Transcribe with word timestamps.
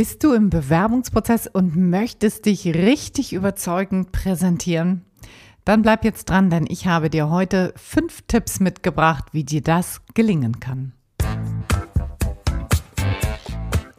Bist 0.00 0.24
du 0.24 0.32
im 0.32 0.48
Bewerbungsprozess 0.48 1.46
und 1.46 1.76
möchtest 1.76 2.46
dich 2.46 2.64
richtig 2.64 3.34
überzeugend 3.34 4.12
präsentieren? 4.12 5.04
Dann 5.66 5.82
bleib 5.82 6.06
jetzt 6.06 6.30
dran, 6.30 6.48
denn 6.48 6.64
ich 6.66 6.86
habe 6.86 7.10
dir 7.10 7.28
heute 7.28 7.74
fünf 7.76 8.22
Tipps 8.22 8.60
mitgebracht, 8.60 9.26
wie 9.32 9.44
dir 9.44 9.60
das 9.60 10.00
gelingen 10.14 10.58
kann. 10.58 10.94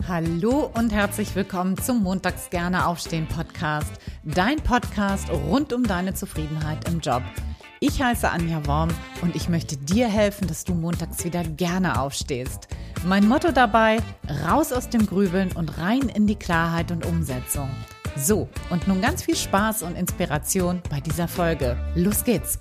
Hallo 0.07 0.71
und 0.73 0.91
herzlich 0.91 1.35
willkommen 1.35 1.77
zum 1.77 2.01
Montags 2.01 2.49
gerne 2.49 2.87
aufstehen 2.87 3.27
Podcast, 3.27 3.91
dein 4.23 4.57
Podcast 4.57 5.29
rund 5.29 5.71
um 5.71 5.83
deine 5.83 6.15
Zufriedenheit 6.15 6.89
im 6.89 6.99
Job. 6.99 7.21
Ich 7.83 7.99
heiße 7.99 8.29
Anja 8.29 8.63
Worm 8.67 8.89
und 9.23 9.35
ich 9.35 9.49
möchte 9.49 9.75
dir 9.75 10.07
helfen, 10.07 10.47
dass 10.47 10.65
du 10.65 10.75
montags 10.75 11.25
wieder 11.25 11.43
gerne 11.43 11.99
aufstehst. 11.99 12.67
Mein 13.07 13.27
Motto 13.27 13.51
dabei, 13.51 13.97
raus 14.45 14.71
aus 14.71 14.89
dem 14.89 15.07
Grübeln 15.07 15.51
und 15.53 15.79
rein 15.79 16.01
in 16.01 16.27
die 16.27 16.35
Klarheit 16.35 16.91
und 16.91 17.07
Umsetzung. 17.07 17.71
So, 18.15 18.47
und 18.69 18.87
nun 18.87 19.01
ganz 19.01 19.23
viel 19.23 19.35
Spaß 19.35 19.81
und 19.81 19.97
Inspiration 19.97 20.79
bei 20.91 20.99
dieser 20.99 21.27
Folge. 21.27 21.75
Los 21.95 22.23
geht's! 22.23 22.59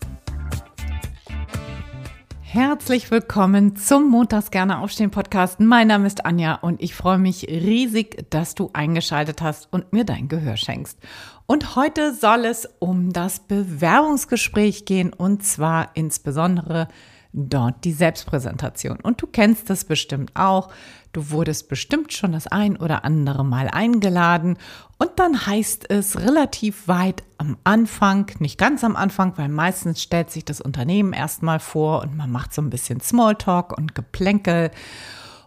Herzlich 2.53 3.13
willkommen 3.13 3.77
zum 3.77 4.11
Montags 4.11 4.51
gerne 4.51 4.81
aufstehen 4.81 5.13
Podcast. 5.13 5.61
Mein 5.61 5.87
Name 5.87 6.09
ist 6.09 6.27
Anja 6.27 6.55
und 6.55 6.83
ich 6.83 6.97
freue 6.97 7.17
mich 7.17 7.47
riesig, 7.47 8.29
dass 8.31 8.57
du 8.57 8.71
eingeschaltet 8.73 9.41
hast 9.41 9.73
und 9.73 9.93
mir 9.93 10.03
dein 10.05 10.27
Gehör 10.27 10.57
schenkst. 10.57 10.99
Und 11.47 11.77
heute 11.77 12.13
soll 12.13 12.45
es 12.47 12.69
um 12.81 13.13
das 13.13 13.39
Bewerbungsgespräch 13.39 14.85
gehen 14.85 15.13
und 15.13 15.45
zwar 15.45 15.91
insbesondere 15.95 16.89
dort 17.33 17.85
die 17.85 17.93
Selbstpräsentation. 17.93 18.99
Und 19.01 19.23
du 19.23 19.27
kennst 19.27 19.71
das 19.71 19.85
bestimmt 19.85 20.33
auch. 20.35 20.71
Du 21.13 21.31
wurdest 21.31 21.69
bestimmt 21.69 22.13
schon 22.13 22.33
das 22.33 22.47
ein 22.47 22.77
oder 22.77 23.05
andere 23.05 23.45
Mal 23.45 23.69
eingeladen 23.69 24.59
und 24.99 25.11
dann 25.17 25.47
heißt 25.47 25.91
es 25.91 26.21
relativ 26.21 26.87
weit 26.87 27.23
am 27.39 27.57
Anfang, 27.65 28.31
nicht 28.39 28.59
ganz 28.59 28.85
am 28.85 28.95
Anfang, 28.97 29.33
weil 29.37 29.49
meistens 29.49 30.03
stellt 30.03 30.31
sich 30.31 30.45
das 30.45 30.61
Unternehmen 30.61 31.13
erstmal 31.13 31.59
vor 31.59 32.03
und 32.03 32.17
man 32.17 32.31
macht 32.31 32.55
so 32.55 32.63
ein 32.63 32.71
bisschen 32.71 33.01
Smalltalk 33.01 33.77
und 33.77 33.95
Geplänkel. 33.95 34.71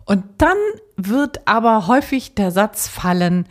Und 0.06 0.26
dann 0.40 0.58
wird 0.98 1.48
aber 1.48 1.88
häufig 1.88 2.36
der 2.36 2.52
Satz 2.52 2.88
fallen, 2.88 3.48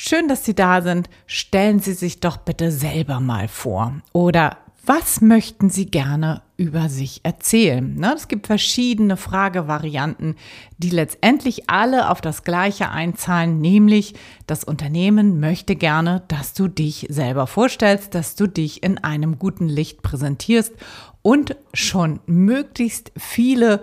Schön, 0.00 0.28
dass 0.28 0.44
Sie 0.44 0.54
da 0.54 0.80
sind. 0.80 1.10
Stellen 1.26 1.80
Sie 1.80 1.92
sich 1.92 2.20
doch 2.20 2.36
bitte 2.36 2.70
selber 2.70 3.18
mal 3.18 3.48
vor. 3.48 3.94
Oder 4.12 4.56
was 4.86 5.20
möchten 5.20 5.70
Sie 5.70 5.90
gerne 5.90 6.42
über 6.58 6.88
sich 6.88 7.20
erzählen? 7.22 7.94
Ne, 7.94 8.12
es 8.14 8.28
gibt 8.28 8.48
verschiedene 8.48 9.16
Fragevarianten, 9.16 10.34
die 10.76 10.90
letztendlich 10.90 11.70
alle 11.70 12.10
auf 12.10 12.20
das 12.20 12.42
Gleiche 12.42 12.90
einzahlen, 12.90 13.60
nämlich 13.60 14.14
das 14.46 14.64
Unternehmen 14.64 15.40
möchte 15.40 15.76
gerne, 15.76 16.24
dass 16.28 16.54
du 16.54 16.68
dich 16.68 17.06
selber 17.08 17.46
vorstellst, 17.46 18.14
dass 18.14 18.34
du 18.34 18.48
dich 18.48 18.82
in 18.82 18.98
einem 18.98 19.38
guten 19.38 19.68
Licht 19.68 20.02
präsentierst 20.02 20.72
und 21.22 21.56
schon 21.74 22.20
möglichst 22.26 23.12
viele 23.16 23.82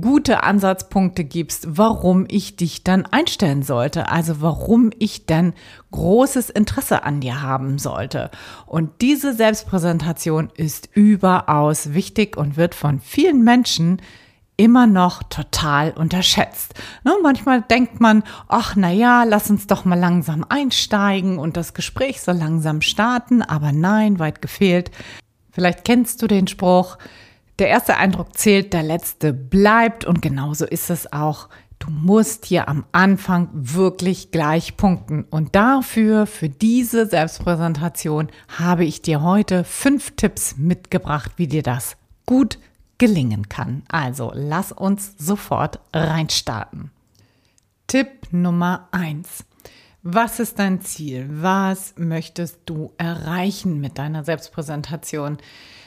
gute 0.00 0.42
Ansatzpunkte 0.42 1.24
gibst, 1.24 1.66
warum 1.70 2.26
ich 2.28 2.56
dich 2.56 2.84
dann 2.84 3.06
einstellen 3.06 3.62
sollte, 3.62 4.10
also 4.10 4.40
warum 4.40 4.90
ich 4.98 5.24
denn 5.24 5.54
großes 5.90 6.50
Interesse 6.50 7.04
an 7.04 7.20
dir 7.20 7.42
haben 7.42 7.78
sollte. 7.78 8.30
Und 8.66 9.00
diese 9.00 9.34
Selbstpräsentation 9.34 10.50
ist 10.54 10.88
überaus 10.92 11.94
wichtig 11.94 12.09
und 12.36 12.56
wird 12.56 12.74
von 12.74 13.00
vielen 13.00 13.42
Menschen 13.44 14.00
immer 14.60 14.86
noch 14.86 15.22
total 15.22 15.92
unterschätzt. 15.92 16.74
Ne, 17.02 17.12
manchmal 17.22 17.62
denkt 17.62 17.98
man, 17.98 18.22
ach 18.46 18.74
na 18.76 18.90
ja, 18.90 19.24
lass 19.24 19.48
uns 19.48 19.66
doch 19.66 19.86
mal 19.86 19.98
langsam 19.98 20.44
einsteigen 20.46 21.38
und 21.38 21.56
das 21.56 21.72
Gespräch 21.72 22.20
so 22.20 22.32
langsam 22.32 22.82
starten, 22.82 23.40
aber 23.40 23.72
nein, 23.72 24.18
weit 24.18 24.42
gefehlt. 24.42 24.90
Vielleicht 25.50 25.86
kennst 25.86 26.20
du 26.20 26.26
den 26.26 26.46
Spruch, 26.46 26.98
der 27.58 27.68
erste 27.68 27.96
Eindruck 27.96 28.36
zählt, 28.36 28.74
der 28.74 28.82
letzte 28.82 29.32
bleibt 29.32 30.04
und 30.04 30.20
genauso 30.20 30.66
ist 30.66 30.90
es 30.90 31.10
auch. 31.10 31.48
Du 31.78 31.88
musst 31.90 32.44
hier 32.44 32.68
am 32.68 32.84
Anfang 32.92 33.48
wirklich 33.54 34.30
gleich 34.30 34.76
punkten. 34.76 35.24
Und 35.30 35.56
dafür, 35.56 36.26
für 36.26 36.50
diese 36.50 37.06
Selbstpräsentation, 37.06 38.28
habe 38.58 38.84
ich 38.84 39.00
dir 39.00 39.22
heute 39.22 39.64
fünf 39.64 40.10
Tipps 40.16 40.58
mitgebracht, 40.58 41.32
wie 41.36 41.46
dir 41.46 41.62
das 41.62 41.96
gut 42.30 42.60
gelingen 42.98 43.48
kann. 43.48 43.82
Also 43.88 44.30
lass 44.32 44.70
uns 44.70 45.14
sofort 45.18 45.80
reinstarten. 45.92 46.92
Tipp 47.88 48.28
Nummer 48.30 48.86
eins: 48.92 49.44
was 50.04 50.38
ist 50.38 50.60
dein 50.60 50.80
Ziel? 50.80 51.28
Was 51.28 51.94
möchtest 51.96 52.60
du 52.66 52.92
erreichen 52.98 53.80
mit 53.80 53.98
deiner 53.98 54.22
Selbstpräsentation? 54.22 55.38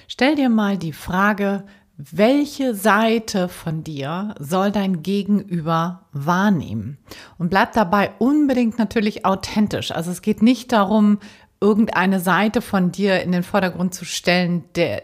Stell 0.09 0.35
dir 0.35 0.49
mal 0.49 0.77
die 0.77 0.91
Frage, 0.91 1.63
welche 1.95 2.75
Seite 2.75 3.47
von 3.47 3.85
dir 3.85 4.35
soll 4.37 4.73
dein 4.73 5.01
Gegenüber 5.01 6.07
wahrnehmen? 6.11 6.97
Und 7.37 7.51
bleib 7.51 7.71
dabei 7.71 8.11
unbedingt 8.19 8.77
natürlich 8.77 9.25
authentisch. 9.25 9.91
Also 9.91 10.11
es 10.11 10.21
geht 10.21 10.41
nicht 10.41 10.73
darum, 10.73 11.19
irgendeine 11.61 12.19
Seite 12.19 12.61
von 12.61 12.91
dir 12.91 13.21
in 13.21 13.31
den 13.31 13.43
Vordergrund 13.43 13.93
zu 13.93 14.03
stellen, 14.03 14.65
der, 14.75 15.03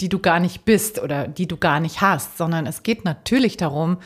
die 0.00 0.08
du 0.08 0.18
gar 0.18 0.40
nicht 0.40 0.64
bist 0.64 1.00
oder 1.00 1.28
die 1.28 1.46
du 1.46 1.56
gar 1.56 1.80
nicht 1.80 2.00
hast, 2.00 2.38
sondern 2.38 2.66
es 2.66 2.82
geht 2.82 3.04
natürlich 3.04 3.56
darum, 3.56 3.98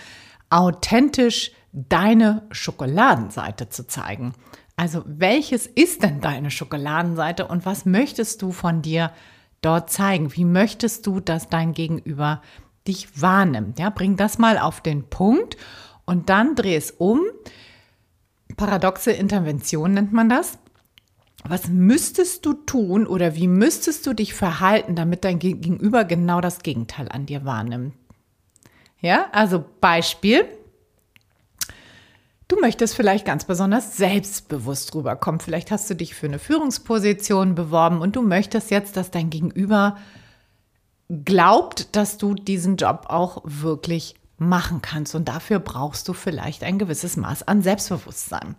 authentisch 0.50 1.52
deine 1.72 2.42
Schokoladenseite 2.50 3.68
zu 3.68 3.86
zeigen. 3.86 4.34
Also 4.76 5.02
welches 5.06 5.66
ist 5.66 6.02
denn 6.02 6.20
deine 6.20 6.50
Schokoladenseite 6.50 7.46
und 7.46 7.64
was 7.64 7.84
möchtest 7.84 8.42
du 8.42 8.50
von 8.52 8.82
dir 8.82 9.12
dort 9.60 9.90
zeigen? 9.90 10.34
Wie 10.34 10.44
möchtest 10.44 11.06
du, 11.06 11.20
dass 11.20 11.48
dein 11.48 11.72
Gegenüber 11.72 12.42
dich 12.86 13.20
wahrnimmt? 13.20 13.78
Ja, 13.78 13.90
bring 13.90 14.16
das 14.16 14.38
mal 14.38 14.58
auf 14.58 14.80
den 14.80 15.08
Punkt 15.08 15.56
und 16.04 16.28
dann 16.28 16.54
dreh 16.54 16.76
es 16.76 16.90
um. 16.90 17.20
Paradoxe 18.56 19.12
Intervention 19.12 19.94
nennt 19.94 20.12
man 20.12 20.28
das. 20.28 20.58
Was 21.46 21.68
müsstest 21.68 22.46
du 22.46 22.54
tun 22.54 23.06
oder 23.06 23.34
wie 23.34 23.48
müsstest 23.48 24.06
du 24.06 24.14
dich 24.14 24.32
verhalten, 24.32 24.96
damit 24.96 25.24
dein 25.24 25.38
Gegenüber 25.38 26.04
genau 26.04 26.40
das 26.40 26.60
Gegenteil 26.60 27.08
an 27.10 27.26
dir 27.26 27.44
wahrnimmt? 27.44 27.94
Ja, 29.00 29.26
also 29.32 29.62
Beispiel, 29.80 30.46
Du 32.46 32.60
möchtest 32.60 32.94
vielleicht 32.94 33.24
ganz 33.24 33.46
besonders 33.46 33.96
selbstbewusst 33.96 34.94
rüberkommen. 34.94 35.40
Vielleicht 35.40 35.70
hast 35.70 35.88
du 35.88 35.94
dich 35.94 36.14
für 36.14 36.26
eine 36.26 36.38
Führungsposition 36.38 37.54
beworben 37.54 38.00
und 38.00 38.16
du 38.16 38.22
möchtest 38.22 38.70
jetzt, 38.70 38.98
dass 38.98 39.10
dein 39.10 39.30
Gegenüber 39.30 39.96
glaubt, 41.08 41.96
dass 41.96 42.18
du 42.18 42.34
diesen 42.34 42.76
Job 42.76 43.06
auch 43.08 43.42
wirklich 43.44 44.14
machen 44.36 44.82
kannst. 44.82 45.14
Und 45.14 45.26
dafür 45.26 45.58
brauchst 45.58 46.06
du 46.06 46.12
vielleicht 46.12 46.64
ein 46.64 46.78
gewisses 46.78 47.16
Maß 47.16 47.48
an 47.48 47.62
Selbstbewusstsein. 47.62 48.56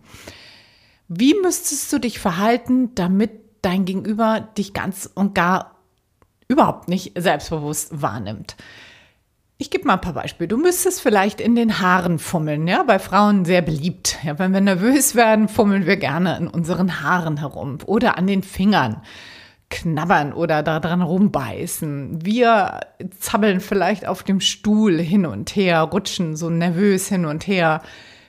Wie 1.08 1.34
müsstest 1.40 1.92
du 1.92 1.98
dich 1.98 2.18
verhalten, 2.18 2.94
damit 2.94 3.30
dein 3.62 3.84
Gegenüber 3.84 4.40
dich 4.56 4.72
ganz 4.72 5.10
und 5.14 5.34
gar 5.34 5.76
überhaupt 6.48 6.88
nicht 6.88 7.12
selbstbewusst 7.16 8.02
wahrnimmt? 8.02 8.56
Ich 9.58 9.70
gebe 9.70 9.86
mal 9.86 9.94
ein 9.94 10.00
paar 10.02 10.12
Beispiele. 10.12 10.48
Du 10.48 10.58
müsstest 10.58 11.00
vielleicht 11.00 11.40
in 11.40 11.56
den 11.56 11.80
Haaren 11.80 12.18
fummeln, 12.18 12.68
ja, 12.68 12.82
bei 12.82 12.98
Frauen 12.98 13.46
sehr 13.46 13.62
beliebt. 13.62 14.18
Ja, 14.22 14.38
wenn 14.38 14.52
wir 14.52 14.60
nervös 14.60 15.14
werden, 15.14 15.48
fummeln 15.48 15.86
wir 15.86 15.96
gerne 15.96 16.36
in 16.36 16.48
unseren 16.48 17.00
Haaren 17.02 17.38
herum 17.38 17.78
oder 17.86 18.18
an 18.18 18.26
den 18.26 18.42
Fingern 18.42 19.00
knabbern 19.70 20.32
oder 20.32 20.62
daran 20.62 21.02
rumbeißen. 21.02 22.24
Wir 22.24 22.80
zappeln 23.18 23.60
vielleicht 23.60 24.06
auf 24.06 24.22
dem 24.22 24.40
Stuhl 24.40 24.98
hin 25.00 25.24
und 25.26 25.56
her, 25.56 25.80
rutschen 25.80 26.36
so 26.36 26.50
nervös 26.50 27.08
hin 27.08 27.24
und 27.24 27.46
her. 27.46 27.82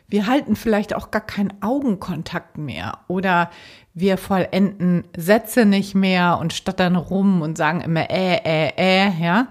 Wir 0.09 0.28
halten 0.28 0.56
vielleicht 0.56 0.95
auch 0.95 1.12
gar 1.12 1.25
keinen 1.25 1.62
Augenkontakt 1.62 2.58
mehr 2.58 2.99
oder 3.08 3.49
wir 3.93 4.17
vollenden 4.17 5.03
Sätze 5.17 5.66
nicht 5.66 5.96
mehr 5.96 6.37
und 6.40 6.53
stottern 6.53 6.96
rum 6.96 7.41
und 7.41 7.58
sagen 7.58 7.81
immer 7.81 8.09
äh, 8.09 8.37
äh, 8.37 8.72
äh, 8.78 9.11
ja. 9.22 9.47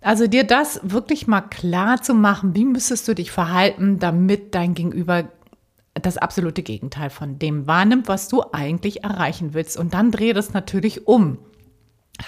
Also 0.00 0.26
dir 0.26 0.44
das 0.44 0.80
wirklich 0.82 1.26
mal 1.26 1.42
klar 1.42 2.02
zu 2.02 2.14
machen, 2.14 2.54
wie 2.54 2.64
müsstest 2.64 3.08
du 3.08 3.14
dich 3.14 3.30
verhalten, 3.30 3.98
damit 3.98 4.54
dein 4.54 4.74
Gegenüber 4.74 5.24
das 5.94 6.16
absolute 6.16 6.62
Gegenteil 6.62 7.10
von 7.10 7.38
dem 7.38 7.66
wahrnimmt, 7.66 8.08
was 8.08 8.28
du 8.28 8.42
eigentlich 8.52 9.04
erreichen 9.04 9.54
willst. 9.54 9.76
Und 9.76 9.94
dann 9.94 10.10
dreh 10.10 10.32
das 10.32 10.52
natürlich 10.52 11.06
um. 11.06 11.38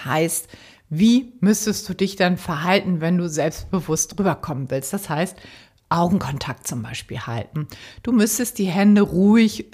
Heißt, 0.03 0.49
wie 0.89 1.33
müsstest 1.39 1.89
du 1.89 1.93
dich 1.93 2.15
dann 2.15 2.37
verhalten, 2.37 3.01
wenn 3.01 3.17
du 3.17 3.27
selbstbewusst 3.27 4.19
rüberkommen 4.19 4.69
willst? 4.69 4.93
Das 4.93 5.09
heißt, 5.09 5.37
Augenkontakt 5.89 6.67
zum 6.67 6.81
Beispiel 6.81 7.19
halten. 7.19 7.67
Du 8.03 8.11
müsstest 8.11 8.57
die 8.57 8.65
Hände 8.65 9.01
ruhig 9.01 9.65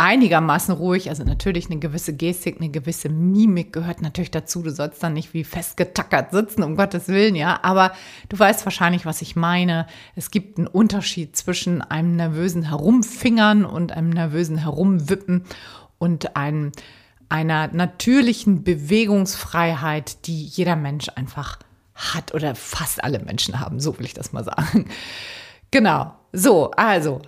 einigermaßen 0.00 0.74
ruhig. 0.74 1.10
Also 1.10 1.24
natürlich 1.24 1.66
eine 1.66 1.78
gewisse 1.78 2.14
Gestik, 2.14 2.56
eine 2.58 2.70
gewisse 2.70 3.10
Mimik 3.10 3.74
gehört 3.74 4.00
natürlich 4.00 4.30
dazu. 4.30 4.62
Du 4.62 4.70
sollst 4.70 5.02
dann 5.02 5.12
nicht 5.12 5.34
wie 5.34 5.44
festgetackert 5.44 6.32
sitzen, 6.32 6.62
um 6.62 6.74
Gottes 6.74 7.08
Willen, 7.08 7.36
ja. 7.36 7.60
Aber 7.62 7.92
du 8.30 8.38
weißt 8.38 8.64
wahrscheinlich, 8.64 9.04
was 9.04 9.20
ich 9.20 9.36
meine. 9.36 9.86
Es 10.16 10.30
gibt 10.30 10.56
einen 10.56 10.66
Unterschied 10.66 11.36
zwischen 11.36 11.82
einem 11.82 12.16
nervösen 12.16 12.62
Herumfingern 12.62 13.66
und 13.66 13.92
einem 13.92 14.08
nervösen 14.08 14.56
Herumwippen 14.56 15.44
und 15.98 16.34
einem, 16.34 16.72
einer 17.28 17.68
natürlichen 17.68 18.64
Bewegungsfreiheit, 18.64 20.26
die 20.26 20.44
jeder 20.44 20.76
Mensch 20.76 21.10
einfach 21.14 21.58
hat 21.94 22.32
oder 22.32 22.54
fast 22.54 23.04
alle 23.04 23.18
Menschen 23.18 23.60
haben. 23.60 23.80
So 23.80 23.98
will 23.98 24.06
ich 24.06 24.14
das 24.14 24.32
mal 24.32 24.44
sagen. 24.44 24.86
Genau. 25.70 26.12
So, 26.32 26.70
also 26.72 27.20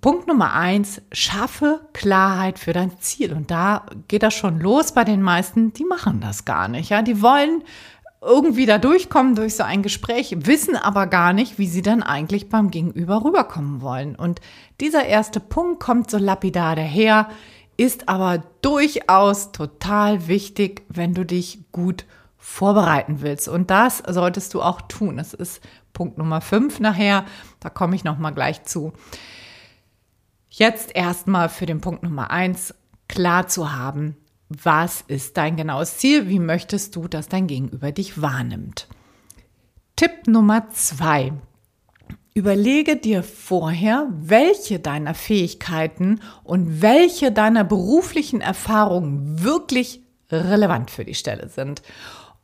Punkt 0.00 0.28
Nummer 0.28 0.52
eins, 0.52 1.02
schaffe 1.10 1.80
Klarheit 1.92 2.58
für 2.58 2.72
dein 2.72 2.98
Ziel. 3.00 3.32
Und 3.32 3.50
da 3.50 3.86
geht 4.08 4.22
das 4.22 4.34
schon 4.34 4.60
los 4.60 4.92
bei 4.92 5.04
den 5.04 5.22
meisten, 5.22 5.72
die 5.72 5.84
machen 5.84 6.20
das 6.20 6.44
gar 6.44 6.68
nicht. 6.68 6.90
Ja, 6.90 7.02
die 7.02 7.22
wollen 7.22 7.62
irgendwie 8.20 8.66
da 8.66 8.78
durchkommen 8.78 9.34
durch 9.34 9.56
so 9.56 9.62
ein 9.62 9.82
Gespräch, 9.82 10.34
wissen 10.46 10.76
aber 10.76 11.06
gar 11.06 11.32
nicht, 11.32 11.58
wie 11.58 11.66
sie 11.66 11.82
dann 11.82 12.02
eigentlich 12.02 12.48
beim 12.48 12.70
Gegenüber 12.70 13.24
rüberkommen 13.24 13.80
wollen. 13.80 14.16
Und 14.16 14.40
dieser 14.80 15.06
erste 15.06 15.40
Punkt 15.40 15.80
kommt 15.80 16.10
so 16.10 16.18
lapidar 16.18 16.76
daher, 16.76 17.28
ist 17.76 18.08
aber 18.08 18.42
durchaus 18.62 19.52
total 19.52 20.28
wichtig, 20.28 20.82
wenn 20.88 21.14
du 21.14 21.24
dich 21.24 21.60
gut 21.72 22.04
vorbereiten 22.36 23.22
willst. 23.22 23.48
Und 23.48 23.70
das 23.70 24.02
solltest 24.06 24.54
du 24.54 24.62
auch 24.62 24.80
tun. 24.82 25.16
Das 25.16 25.34
ist 25.34 25.60
Punkt 25.96 26.18
Nummer 26.18 26.42
fünf 26.42 26.78
nachher. 26.78 27.24
Da 27.58 27.70
komme 27.70 27.96
ich 27.96 28.04
noch 28.04 28.18
mal 28.18 28.32
gleich 28.32 28.64
zu. 28.64 28.92
Jetzt 30.50 30.94
erstmal 30.94 31.48
für 31.48 31.64
den 31.64 31.80
Punkt 31.80 32.02
Nummer 32.02 32.30
eins 32.30 32.74
klar 33.08 33.48
zu 33.48 33.72
haben, 33.72 34.14
was 34.50 35.00
ist 35.08 35.38
dein 35.38 35.56
genaues 35.56 35.96
Ziel? 35.96 36.28
Wie 36.28 36.38
möchtest 36.38 36.96
du, 36.96 37.08
dass 37.08 37.28
dein 37.28 37.46
Gegenüber 37.46 37.92
dich 37.92 38.20
wahrnimmt? 38.20 38.88
Tipp 39.96 40.26
Nummer 40.26 40.68
zwei. 40.68 41.32
Überlege 42.34 42.96
dir 42.96 43.22
vorher, 43.22 44.06
welche 44.10 44.78
deiner 44.78 45.14
Fähigkeiten 45.14 46.20
und 46.44 46.82
welche 46.82 47.32
deiner 47.32 47.64
beruflichen 47.64 48.42
Erfahrungen 48.42 49.42
wirklich 49.42 50.02
relevant 50.30 50.90
für 50.90 51.06
die 51.06 51.14
Stelle 51.14 51.48
sind. 51.48 51.80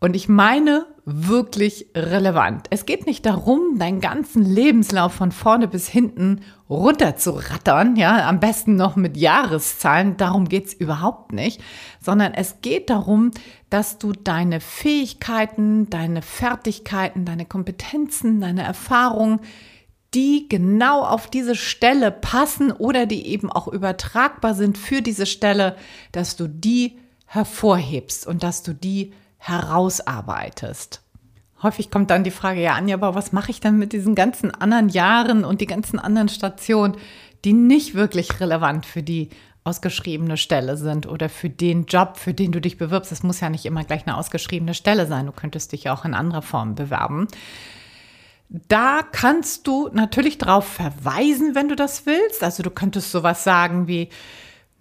Und 0.02 0.16
ich 0.16 0.28
meine 0.28 0.86
wirklich 1.04 1.86
relevant. 1.94 2.66
Es 2.70 2.86
geht 2.86 3.06
nicht 3.06 3.24
darum, 3.24 3.78
deinen 3.78 4.00
ganzen 4.00 4.44
Lebenslauf 4.44 5.12
von 5.12 5.30
vorne 5.30 5.68
bis 5.68 5.86
hinten 5.86 6.40
runter 6.68 7.14
zu 7.14 7.30
rattern, 7.30 7.94
ja, 7.94 8.28
am 8.28 8.40
besten 8.40 8.74
noch 8.74 8.96
mit 8.96 9.16
Jahreszahlen. 9.16 10.16
Darum 10.16 10.48
geht's 10.48 10.72
überhaupt 10.74 11.32
nicht, 11.32 11.62
sondern 12.00 12.34
es 12.34 12.62
geht 12.62 12.90
darum, 12.90 13.30
dass 13.70 13.98
du 13.98 14.10
deine 14.10 14.58
Fähigkeiten, 14.58 15.88
deine 15.88 16.22
Fertigkeiten, 16.22 17.24
deine 17.24 17.46
Kompetenzen, 17.46 18.40
deine 18.40 18.64
Erfahrungen, 18.64 19.38
die 20.14 20.48
genau 20.48 21.02
auf 21.04 21.28
diese 21.28 21.54
Stelle 21.54 22.10
passen 22.10 22.72
oder 22.72 23.06
die 23.06 23.28
eben 23.28 23.52
auch 23.52 23.68
übertragbar 23.68 24.54
sind 24.54 24.78
für 24.78 25.00
diese 25.00 25.26
Stelle, 25.26 25.76
dass 26.10 26.34
du 26.34 26.48
die 26.48 26.98
hervorhebst 27.26 28.26
und 28.26 28.42
dass 28.42 28.64
du 28.64 28.74
die 28.74 29.12
herausarbeitest. 29.42 31.02
Häufig 31.62 31.90
kommt 31.90 32.10
dann 32.10 32.24
die 32.24 32.30
Frage, 32.30 32.60
ja, 32.60 32.74
Anja, 32.74 32.94
aber 32.94 33.14
was 33.14 33.32
mache 33.32 33.50
ich 33.50 33.60
dann 33.60 33.78
mit 33.78 33.92
diesen 33.92 34.14
ganzen 34.14 34.52
anderen 34.52 34.88
Jahren 34.88 35.44
und 35.44 35.60
die 35.60 35.66
ganzen 35.66 35.98
anderen 35.98 36.28
Stationen, 36.28 36.96
die 37.44 37.52
nicht 37.52 37.94
wirklich 37.94 38.40
relevant 38.40 38.86
für 38.86 39.02
die 39.02 39.30
ausgeschriebene 39.64 40.36
Stelle 40.36 40.76
sind 40.76 41.06
oder 41.06 41.28
für 41.28 41.50
den 41.50 41.86
Job, 41.86 42.16
für 42.16 42.34
den 42.34 42.52
du 42.52 42.60
dich 42.60 42.78
bewirbst. 42.78 43.12
Es 43.12 43.22
muss 43.22 43.40
ja 43.40 43.48
nicht 43.48 43.64
immer 43.64 43.84
gleich 43.84 44.06
eine 44.06 44.16
ausgeschriebene 44.16 44.74
Stelle 44.74 45.06
sein. 45.06 45.26
Du 45.26 45.32
könntest 45.32 45.72
dich 45.72 45.90
auch 45.90 46.04
in 46.04 46.14
anderer 46.14 46.42
Form 46.42 46.74
bewerben. 46.74 47.28
Da 48.48 49.02
kannst 49.10 49.66
du 49.66 49.88
natürlich 49.92 50.38
darauf 50.38 50.66
verweisen, 50.66 51.54
wenn 51.54 51.68
du 51.68 51.76
das 51.76 52.06
willst. 52.06 52.42
Also 52.44 52.62
du 52.62 52.70
könntest 52.70 53.10
sowas 53.10 53.44
sagen 53.44 53.88
wie, 53.88 54.08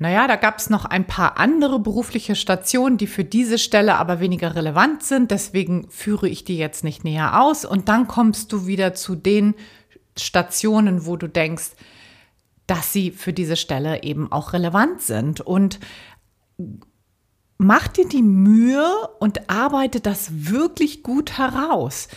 naja, 0.01 0.27
da 0.27 0.35
gab 0.35 0.57
es 0.57 0.71
noch 0.71 0.85
ein 0.85 1.05
paar 1.05 1.37
andere 1.37 1.77
berufliche 1.77 2.33
Stationen, 2.33 2.97
die 2.97 3.05
für 3.05 3.23
diese 3.23 3.59
Stelle 3.59 3.97
aber 3.97 4.19
weniger 4.19 4.55
relevant 4.55 5.03
sind. 5.03 5.29
Deswegen 5.29 5.91
führe 5.91 6.27
ich 6.27 6.43
die 6.43 6.57
jetzt 6.57 6.83
nicht 6.83 7.03
näher 7.03 7.39
aus. 7.39 7.65
Und 7.65 7.87
dann 7.87 8.07
kommst 8.07 8.51
du 8.51 8.65
wieder 8.65 8.95
zu 8.95 9.13
den 9.13 9.53
Stationen, 10.17 11.05
wo 11.05 11.17
du 11.17 11.29
denkst, 11.29 11.73
dass 12.65 12.91
sie 12.91 13.11
für 13.11 13.31
diese 13.31 13.55
Stelle 13.55 14.01
eben 14.01 14.31
auch 14.31 14.53
relevant 14.53 15.03
sind. 15.03 15.39
Und 15.39 15.79
mach 17.59 17.87
dir 17.87 18.07
die 18.07 18.23
Mühe 18.23 18.89
und 19.19 19.51
arbeite 19.51 19.99
das 19.99 20.49
wirklich 20.49 21.03
gut 21.03 21.37
heraus 21.37 22.07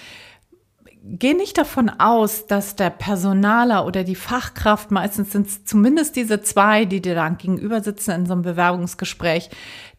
geh 1.06 1.34
nicht 1.34 1.58
davon 1.58 1.90
aus, 1.90 2.46
dass 2.46 2.76
der 2.76 2.90
Personaler 2.90 3.86
oder 3.86 4.04
die 4.04 4.14
Fachkraft, 4.14 4.90
meistens 4.90 5.32
sind 5.32 5.46
es 5.46 5.64
zumindest 5.64 6.16
diese 6.16 6.40
zwei, 6.40 6.86
die 6.86 7.02
dir 7.02 7.14
dann 7.14 7.36
gegenüber 7.36 7.82
sitzen 7.82 8.12
in 8.12 8.26
so 8.26 8.32
einem 8.32 8.42
Bewerbungsgespräch, 8.42 9.50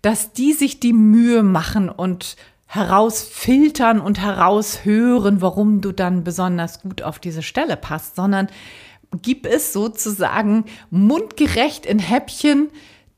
dass 0.01 0.33
die 0.33 0.53
sich 0.53 0.79
die 0.79 0.93
Mühe 0.93 1.43
machen 1.43 1.89
und 1.89 2.35
herausfiltern 2.67 3.99
und 4.01 4.19
heraushören, 4.19 5.41
warum 5.41 5.81
du 5.81 5.91
dann 5.91 6.23
besonders 6.23 6.81
gut 6.81 7.03
auf 7.03 7.19
diese 7.19 7.43
Stelle 7.43 7.77
passt, 7.77 8.15
sondern 8.15 8.47
gib 9.21 9.45
es 9.45 9.71
sozusagen 9.71 10.65
mundgerecht 10.89 11.85
in 11.85 11.99
Häppchen, 11.99 12.69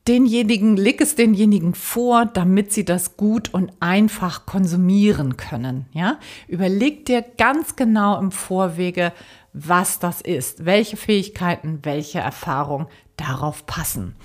denjenigen, 0.08 0.76
leg 0.76 1.00
es 1.00 1.14
denjenigen 1.14 1.74
vor, 1.74 2.24
damit 2.24 2.72
sie 2.72 2.84
das 2.84 3.16
gut 3.16 3.52
und 3.52 3.72
einfach 3.80 4.46
konsumieren 4.46 5.36
können. 5.36 5.86
Ja, 5.92 6.18
überleg 6.48 7.04
dir 7.04 7.22
ganz 7.36 7.76
genau 7.76 8.18
im 8.18 8.32
Vorwege, 8.32 9.12
was 9.52 9.98
das 9.98 10.20
ist, 10.22 10.64
welche 10.64 10.96
Fähigkeiten, 10.96 11.80
welche 11.82 12.20
Erfahrung 12.20 12.86
darauf 13.16 13.66
passen. 13.66 14.16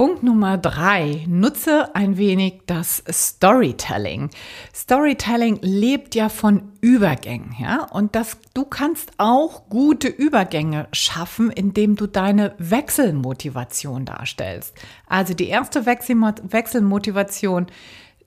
Punkt 0.00 0.22
Nummer 0.22 0.56
drei, 0.56 1.26
nutze 1.28 1.94
ein 1.94 2.16
wenig 2.16 2.62
das 2.64 3.04
Storytelling. 3.06 4.30
Storytelling 4.74 5.58
lebt 5.60 6.14
ja 6.14 6.30
von 6.30 6.72
Übergängen, 6.80 7.54
ja, 7.60 7.84
und 7.84 8.14
das, 8.14 8.38
du 8.54 8.64
kannst 8.64 9.12
auch 9.18 9.68
gute 9.68 10.08
Übergänge 10.08 10.88
schaffen, 10.92 11.50
indem 11.50 11.96
du 11.96 12.06
deine 12.06 12.54
Wechselmotivation 12.56 14.06
darstellst. 14.06 14.74
Also 15.06 15.34
die 15.34 15.48
erste 15.48 15.84
Wechselmotivation, 15.84 17.66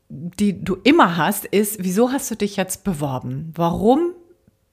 die 0.09 0.63
du 0.63 0.77
immer 0.83 1.17
hast, 1.17 1.45
ist, 1.45 1.77
wieso 1.79 2.11
hast 2.11 2.29
du 2.29 2.35
dich 2.35 2.55
jetzt 2.55 2.83
beworben? 2.83 3.51
Warum 3.55 4.11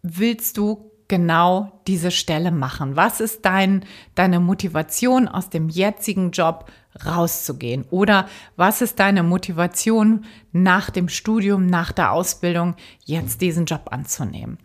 willst 0.03 0.58
du 0.58 0.90
genau 1.11 1.83
diese 1.87 2.11
Stelle 2.11 2.53
machen? 2.53 2.97
Was 2.97 3.21
ist 3.21 3.45
dein, 3.45 3.85
deine 4.15 4.41
Motivation 4.41 5.29
aus 5.29 5.51
dem 5.51 5.69
jetzigen 5.69 6.31
Job 6.31 6.70
rauszugehen? 7.05 7.84
Oder 7.91 8.29
was 8.56 8.81
ist 8.81 8.99
deine 8.99 9.23
Motivation 9.23 10.25
nach 10.53 10.89
dem 10.89 11.11
Studium, 11.11 11.67
nach 11.67 11.93
der 11.93 12.13
Ausbildung, 12.13 12.77
jetzt 13.05 13.43
diesen 13.43 13.67
Job 13.67 13.89
anzunehmen? 13.91 14.56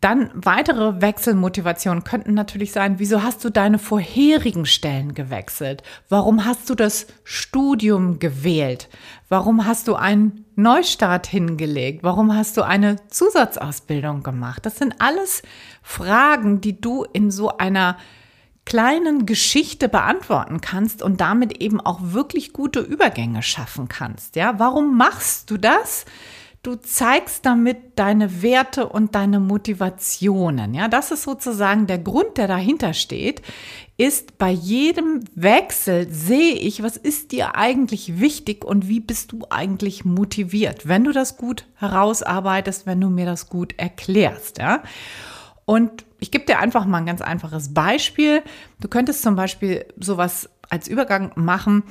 Dann 0.00 0.30
weitere 0.34 1.02
Wechselmotivationen 1.02 2.04
könnten 2.04 2.32
natürlich 2.32 2.72
sein, 2.72 2.98
wieso 2.98 3.22
hast 3.22 3.44
du 3.44 3.50
deine 3.50 3.78
vorherigen 3.78 4.64
Stellen 4.64 5.14
gewechselt? 5.14 5.82
Warum 6.08 6.46
hast 6.46 6.70
du 6.70 6.74
das 6.74 7.06
Studium 7.22 8.18
gewählt? 8.18 8.88
Warum 9.28 9.66
hast 9.66 9.88
du 9.88 9.96
einen 9.96 10.46
Neustart 10.56 11.26
hingelegt? 11.26 12.02
Warum 12.02 12.34
hast 12.34 12.56
du 12.56 12.62
eine 12.62 12.96
Zusatzausbildung 13.08 14.22
gemacht? 14.22 14.64
Das 14.64 14.76
sind 14.76 14.94
alles 15.00 15.42
Fragen, 15.82 16.62
die 16.62 16.80
du 16.80 17.04
in 17.04 17.30
so 17.30 17.58
einer 17.58 17.98
kleinen 18.64 19.26
Geschichte 19.26 19.88
beantworten 19.88 20.62
kannst 20.62 21.02
und 21.02 21.20
damit 21.20 21.60
eben 21.60 21.80
auch 21.80 21.98
wirklich 22.02 22.54
gute 22.54 22.80
Übergänge 22.80 23.42
schaffen 23.42 23.88
kannst. 23.88 24.36
Ja, 24.36 24.58
warum 24.58 24.96
machst 24.96 25.50
du 25.50 25.58
das? 25.58 26.06
Du 26.62 26.74
zeigst 26.74 27.46
damit 27.46 27.98
deine 27.98 28.42
Werte 28.42 28.86
und 28.86 29.14
deine 29.14 29.40
Motivationen. 29.40 30.74
Ja, 30.74 30.88
das 30.88 31.10
ist 31.10 31.22
sozusagen 31.22 31.86
der 31.86 31.96
Grund, 31.96 32.36
der 32.36 32.48
dahinter 32.48 32.92
steht, 32.92 33.40
ist 33.96 34.36
bei 34.36 34.50
jedem 34.50 35.24
Wechsel 35.34 36.12
sehe 36.12 36.52
ich, 36.54 36.82
was 36.82 36.98
ist 36.98 37.32
dir 37.32 37.54
eigentlich 37.54 38.20
wichtig 38.20 38.62
und 38.62 38.88
wie 38.88 39.00
bist 39.00 39.32
du 39.32 39.46
eigentlich 39.48 40.04
motiviert, 40.04 40.86
wenn 40.86 41.04
du 41.04 41.12
das 41.12 41.38
gut 41.38 41.64
herausarbeitest, 41.76 42.84
wenn 42.84 43.00
du 43.00 43.08
mir 43.08 43.24
das 43.24 43.48
gut 43.48 43.72
erklärst, 43.78 44.58
ja. 44.58 44.82
Und 45.64 46.04
ich 46.18 46.30
gebe 46.30 46.44
dir 46.44 46.58
einfach 46.58 46.84
mal 46.84 46.98
ein 46.98 47.06
ganz 47.06 47.22
einfaches 47.22 47.72
Beispiel. 47.72 48.42
Du 48.80 48.88
könntest 48.88 49.22
zum 49.22 49.34
Beispiel 49.34 49.86
sowas 49.98 50.50
als 50.68 50.88
Übergang 50.88 51.32
machen. 51.36 51.84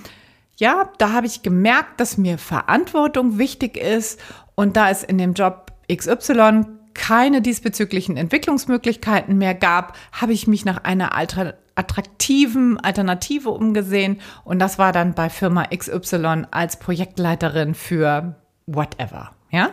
Ja, 0.57 0.91
da 0.97 1.13
habe 1.13 1.25
ich 1.25 1.41
gemerkt, 1.41 1.99
dass 1.99 2.17
mir 2.17 2.37
Verantwortung 2.37 3.37
wichtig 3.37 3.77
ist 3.77 4.19
und 4.59 4.75
da 4.75 4.89
es 4.89 5.03
in 5.03 5.17
dem 5.17 5.35
Job 5.35 5.71
XY 5.89 6.65
keine 6.93 7.41
diesbezüglichen 7.41 8.17
Entwicklungsmöglichkeiten 8.17 9.37
mehr 9.37 9.55
gab, 9.55 9.95
habe 10.11 10.33
ich 10.33 10.47
mich 10.47 10.65
nach 10.65 10.83
einer 10.83 11.15
attraktiven 11.15 12.77
Alternative 12.77 13.51
umgesehen 13.51 14.19
und 14.43 14.59
das 14.59 14.77
war 14.77 14.91
dann 14.91 15.13
bei 15.13 15.29
Firma 15.29 15.63
XY 15.73 16.47
als 16.51 16.77
Projektleiterin 16.77 17.73
für 17.73 18.35
whatever, 18.67 19.31
ja? 19.49 19.69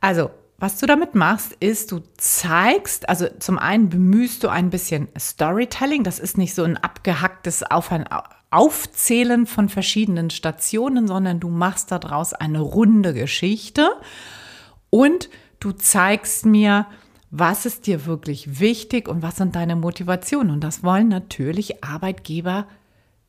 Also, 0.00 0.32
was 0.58 0.80
du 0.80 0.86
damit 0.86 1.14
machst, 1.14 1.52
ist, 1.60 1.92
du 1.92 2.00
zeigst, 2.16 3.08
also 3.08 3.28
zum 3.38 3.56
einen 3.56 3.88
bemühst 3.88 4.42
du 4.42 4.48
ein 4.48 4.70
bisschen 4.70 5.06
Storytelling, 5.16 6.02
das 6.02 6.18
ist 6.18 6.38
nicht 6.38 6.56
so 6.56 6.64
ein 6.64 6.76
abgehacktes 6.76 7.62
Auf 7.62 7.92
Aufzählen 8.50 9.46
von 9.46 9.68
verschiedenen 9.68 10.30
Stationen, 10.30 11.06
sondern 11.06 11.40
du 11.40 11.48
machst 11.48 11.90
daraus 11.92 12.32
eine 12.32 12.60
runde 12.60 13.12
Geschichte 13.12 13.90
und 14.90 15.28
du 15.60 15.72
zeigst 15.72 16.46
mir, 16.46 16.86
was 17.30 17.66
ist 17.66 17.86
dir 17.86 18.06
wirklich 18.06 18.58
wichtig 18.58 19.08
und 19.08 19.22
was 19.22 19.36
sind 19.36 19.54
deine 19.54 19.76
Motivationen. 19.76 20.50
Und 20.50 20.64
das 20.64 20.82
wollen 20.82 21.08
natürlich 21.08 21.84
Arbeitgeber 21.84 22.66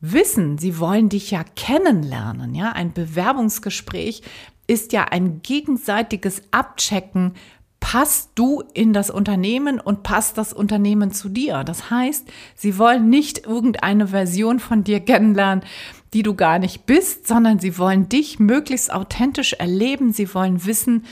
wissen. 0.00 0.56
Sie 0.56 0.78
wollen 0.78 1.10
dich 1.10 1.30
ja 1.30 1.44
kennenlernen. 1.56 2.54
Ja, 2.54 2.72
ein 2.72 2.92
Bewerbungsgespräch 2.92 4.22
ist 4.66 4.92
ja 4.92 5.04
ein 5.04 5.42
gegenseitiges 5.42 6.42
Abchecken. 6.50 7.34
Passt 7.80 8.32
du 8.34 8.62
in 8.74 8.92
das 8.92 9.10
Unternehmen 9.10 9.80
und 9.80 10.02
passt 10.02 10.38
das 10.38 10.52
Unternehmen 10.52 11.10
zu 11.10 11.28
dir? 11.28 11.64
Das 11.64 11.90
heißt, 11.90 12.28
sie 12.54 12.78
wollen 12.78 13.08
nicht 13.08 13.46
irgendeine 13.46 14.08
Version 14.08 14.60
von 14.60 14.84
dir 14.84 15.00
kennenlernen, 15.00 15.64
die 16.12 16.22
du 16.22 16.34
gar 16.34 16.58
nicht 16.58 16.86
bist, 16.86 17.26
sondern 17.26 17.58
sie 17.58 17.78
wollen 17.78 18.08
dich 18.08 18.38
möglichst 18.38 18.92
authentisch 18.92 19.54
erleben. 19.54 20.12
Sie 20.12 20.32
wollen 20.34 20.64
wissen, 20.66 21.04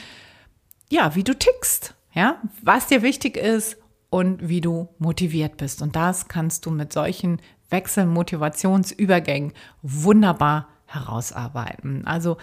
ja, 0.90 1.14
wie 1.14 1.24
du 1.24 1.36
tickst, 1.36 1.94
ja, 2.14 2.40
was 2.62 2.86
dir 2.86 3.02
wichtig 3.02 3.36
ist 3.36 3.76
und 4.10 4.48
wie 4.48 4.60
du 4.60 4.88
motiviert 4.98 5.56
bist. 5.56 5.82
Und 5.82 5.96
das 5.96 6.28
kannst 6.28 6.66
du 6.66 6.70
mit 6.70 6.92
solchen 6.92 7.40
Wechselmotivationsübergängen 7.70 9.52
wunderbar 9.82 10.68
herausarbeiten. 10.86 12.06
Also 12.06 12.38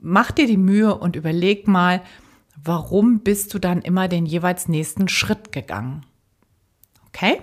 mach 0.00 0.30
dir 0.30 0.46
die 0.46 0.56
Mühe 0.56 0.94
und 0.96 1.16
überleg 1.16 1.68
mal, 1.68 2.02
warum 2.56 3.20
bist 3.20 3.54
du 3.54 3.58
dann 3.58 3.82
immer 3.82 4.08
den 4.08 4.26
jeweils 4.26 4.68
nächsten 4.68 5.08
Schritt 5.08 5.52
gegangen? 5.52 6.04
Okay? 7.08 7.42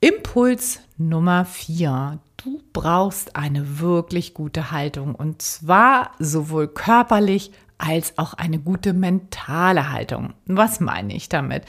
Impuls 0.00 0.80
Nummer 0.96 1.44
vier. 1.44 2.20
Du 2.36 2.62
brauchst 2.72 3.36
eine 3.36 3.80
wirklich 3.80 4.32
gute 4.32 4.70
Haltung 4.70 5.14
und 5.14 5.42
zwar 5.42 6.12
sowohl 6.18 6.68
körperlich 6.68 7.52
als 7.76 8.16
auch 8.18 8.34
eine 8.34 8.58
gute 8.58 8.92
mentale 8.92 9.92
Haltung. 9.92 10.34
Was 10.46 10.80
meine 10.80 11.14
ich 11.14 11.28
damit? 11.28 11.64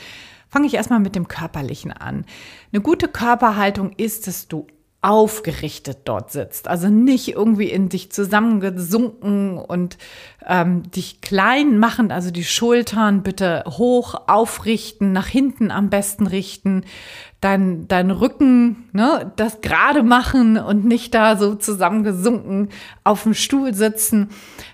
Fange 0.47 0.67
ich 0.67 0.73
erstmal 0.73 0.99
mit 0.99 1.15
dem 1.15 1.27
Körperlichen 1.27 1.91
an. 1.91 2.25
Eine 2.71 2.81
gute 2.81 3.07
Körperhaltung 3.07 3.91
ist, 3.93 4.27
dass 4.27 4.47
du 4.47 4.67
aufgerichtet 5.01 5.99
dort 6.05 6.31
sitzt. 6.31 6.67
Also 6.67 6.89
nicht 6.89 7.29
irgendwie 7.29 7.69
in 7.69 7.89
dich 7.89 8.11
zusammengesunken 8.11 9.57
und 9.57 9.97
ähm, 10.47 10.89
dich 10.91 11.21
klein 11.21 11.79
machen, 11.79 12.11
also 12.11 12.29
die 12.29 12.43
Schultern 12.43 13.23
bitte 13.23 13.63
hoch 13.67 14.15
aufrichten, 14.27 15.11
nach 15.11 15.27
hinten 15.27 15.71
am 15.71 15.89
besten 15.89 16.27
richten, 16.27 16.83
dein, 17.41 17.87
dein 17.87 18.11
Rücken, 18.11 18.89
ne, 18.91 19.31
das 19.35 19.61
gerade 19.61 20.03
machen 20.03 20.57
und 20.57 20.85
nicht 20.85 21.15
da 21.15 21.35
so 21.35 21.55
zusammengesunken 21.55 22.69
auf 23.03 23.23
dem 23.23 23.33
Stuhl 23.33 23.73
sitzen. 23.73 24.29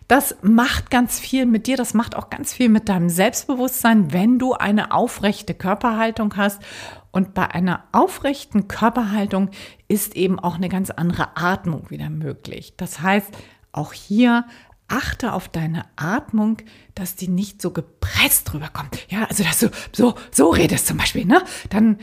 Das 0.10 0.36
macht 0.42 0.92
ganz 0.92 1.20
viel 1.20 1.46
mit 1.46 1.68
dir, 1.68 1.78
das 1.78 1.94
macht 1.94 2.16
auch 2.16 2.30
ganz 2.30 2.54
viel 2.54 2.68
mit 2.68 2.90
deinem 2.90 3.10
Selbstbewusstsein, 3.10 4.12
wenn 4.12 4.40
du 4.40 4.54
eine 4.54 4.92
aufrechte 4.92 5.54
Körperhaltung 5.54 6.36
hast. 6.36 6.62
Und 7.12 7.34
bei 7.34 7.50
einer 7.50 7.84
aufrechten 7.92 8.68
Körperhaltung 8.68 9.50
ist 9.88 10.16
eben 10.16 10.40
auch 10.40 10.56
eine 10.56 10.70
ganz 10.70 10.90
andere 10.92 11.36
Atmung 11.36 11.90
wieder 11.90 12.10
möglich. 12.10 12.74
Das 12.78 13.02
heißt, 13.02 13.36
auch 13.72 13.94
hier 13.94 14.46
achte 14.88 15.34
auf 15.34 15.50
deine 15.50 15.86
Atmung, 15.96 16.58
dass 16.96 17.16
die 17.16 17.28
nicht 17.28 17.62
so 17.62 17.72
gepresst 17.72 18.54
rüberkommt. 18.54 18.98
Ja, 19.10 19.26
also 19.26 19.44
dass 19.44 19.60
du 19.60 19.70
so, 19.92 20.16
so 20.32 20.50
redest 20.50 20.88
zum 20.88 20.98
Beispiel, 20.98 21.26
ne? 21.26 21.44
Dann 21.70 22.00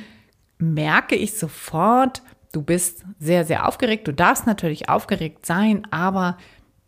merke 0.59 1.15
ich 1.15 1.39
sofort, 1.39 2.23
du 2.53 2.63
bist 2.63 3.05
sehr, 3.19 3.45
sehr 3.45 3.67
aufgeregt. 3.67 4.07
Du 4.07 4.13
darfst 4.13 4.47
natürlich 4.47 4.89
aufgeregt 4.89 5.47
sein, 5.47 5.87
aber 5.91 6.39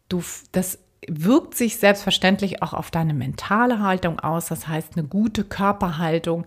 du, 0.09 0.23
das 0.53 0.79
wirkt 1.09 1.55
sich 1.55 1.77
selbstverständlich 1.79 2.63
auch 2.63 2.73
auf 2.73 2.91
deine 2.91 3.15
mentale 3.15 3.81
Haltung 3.81 4.21
aus. 4.21 4.47
Das 4.47 4.69
heißt, 4.69 4.97
eine 4.97 5.07
gute 5.07 5.45
Körperhaltung 5.45 6.45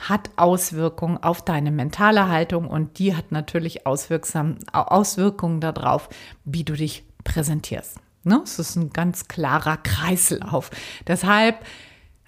hat 0.00 0.30
Auswirkungen 0.36 1.18
auf 1.18 1.42
deine 1.42 1.70
mentale 1.70 2.28
Haltung 2.28 2.68
und 2.68 2.98
die 2.98 3.16
hat 3.16 3.32
natürlich 3.32 3.86
Auswirkungen 3.86 5.60
darauf, 5.60 6.08
wie 6.44 6.64
du 6.64 6.74
dich 6.74 7.04
präsentierst. 7.24 7.98
Ne? 8.24 8.40
Es 8.44 8.58
ist 8.58 8.76
ein 8.76 8.90
ganz 8.90 9.28
klarer 9.28 9.76
Kreislauf. 9.76 10.70
Deshalb 11.06 11.64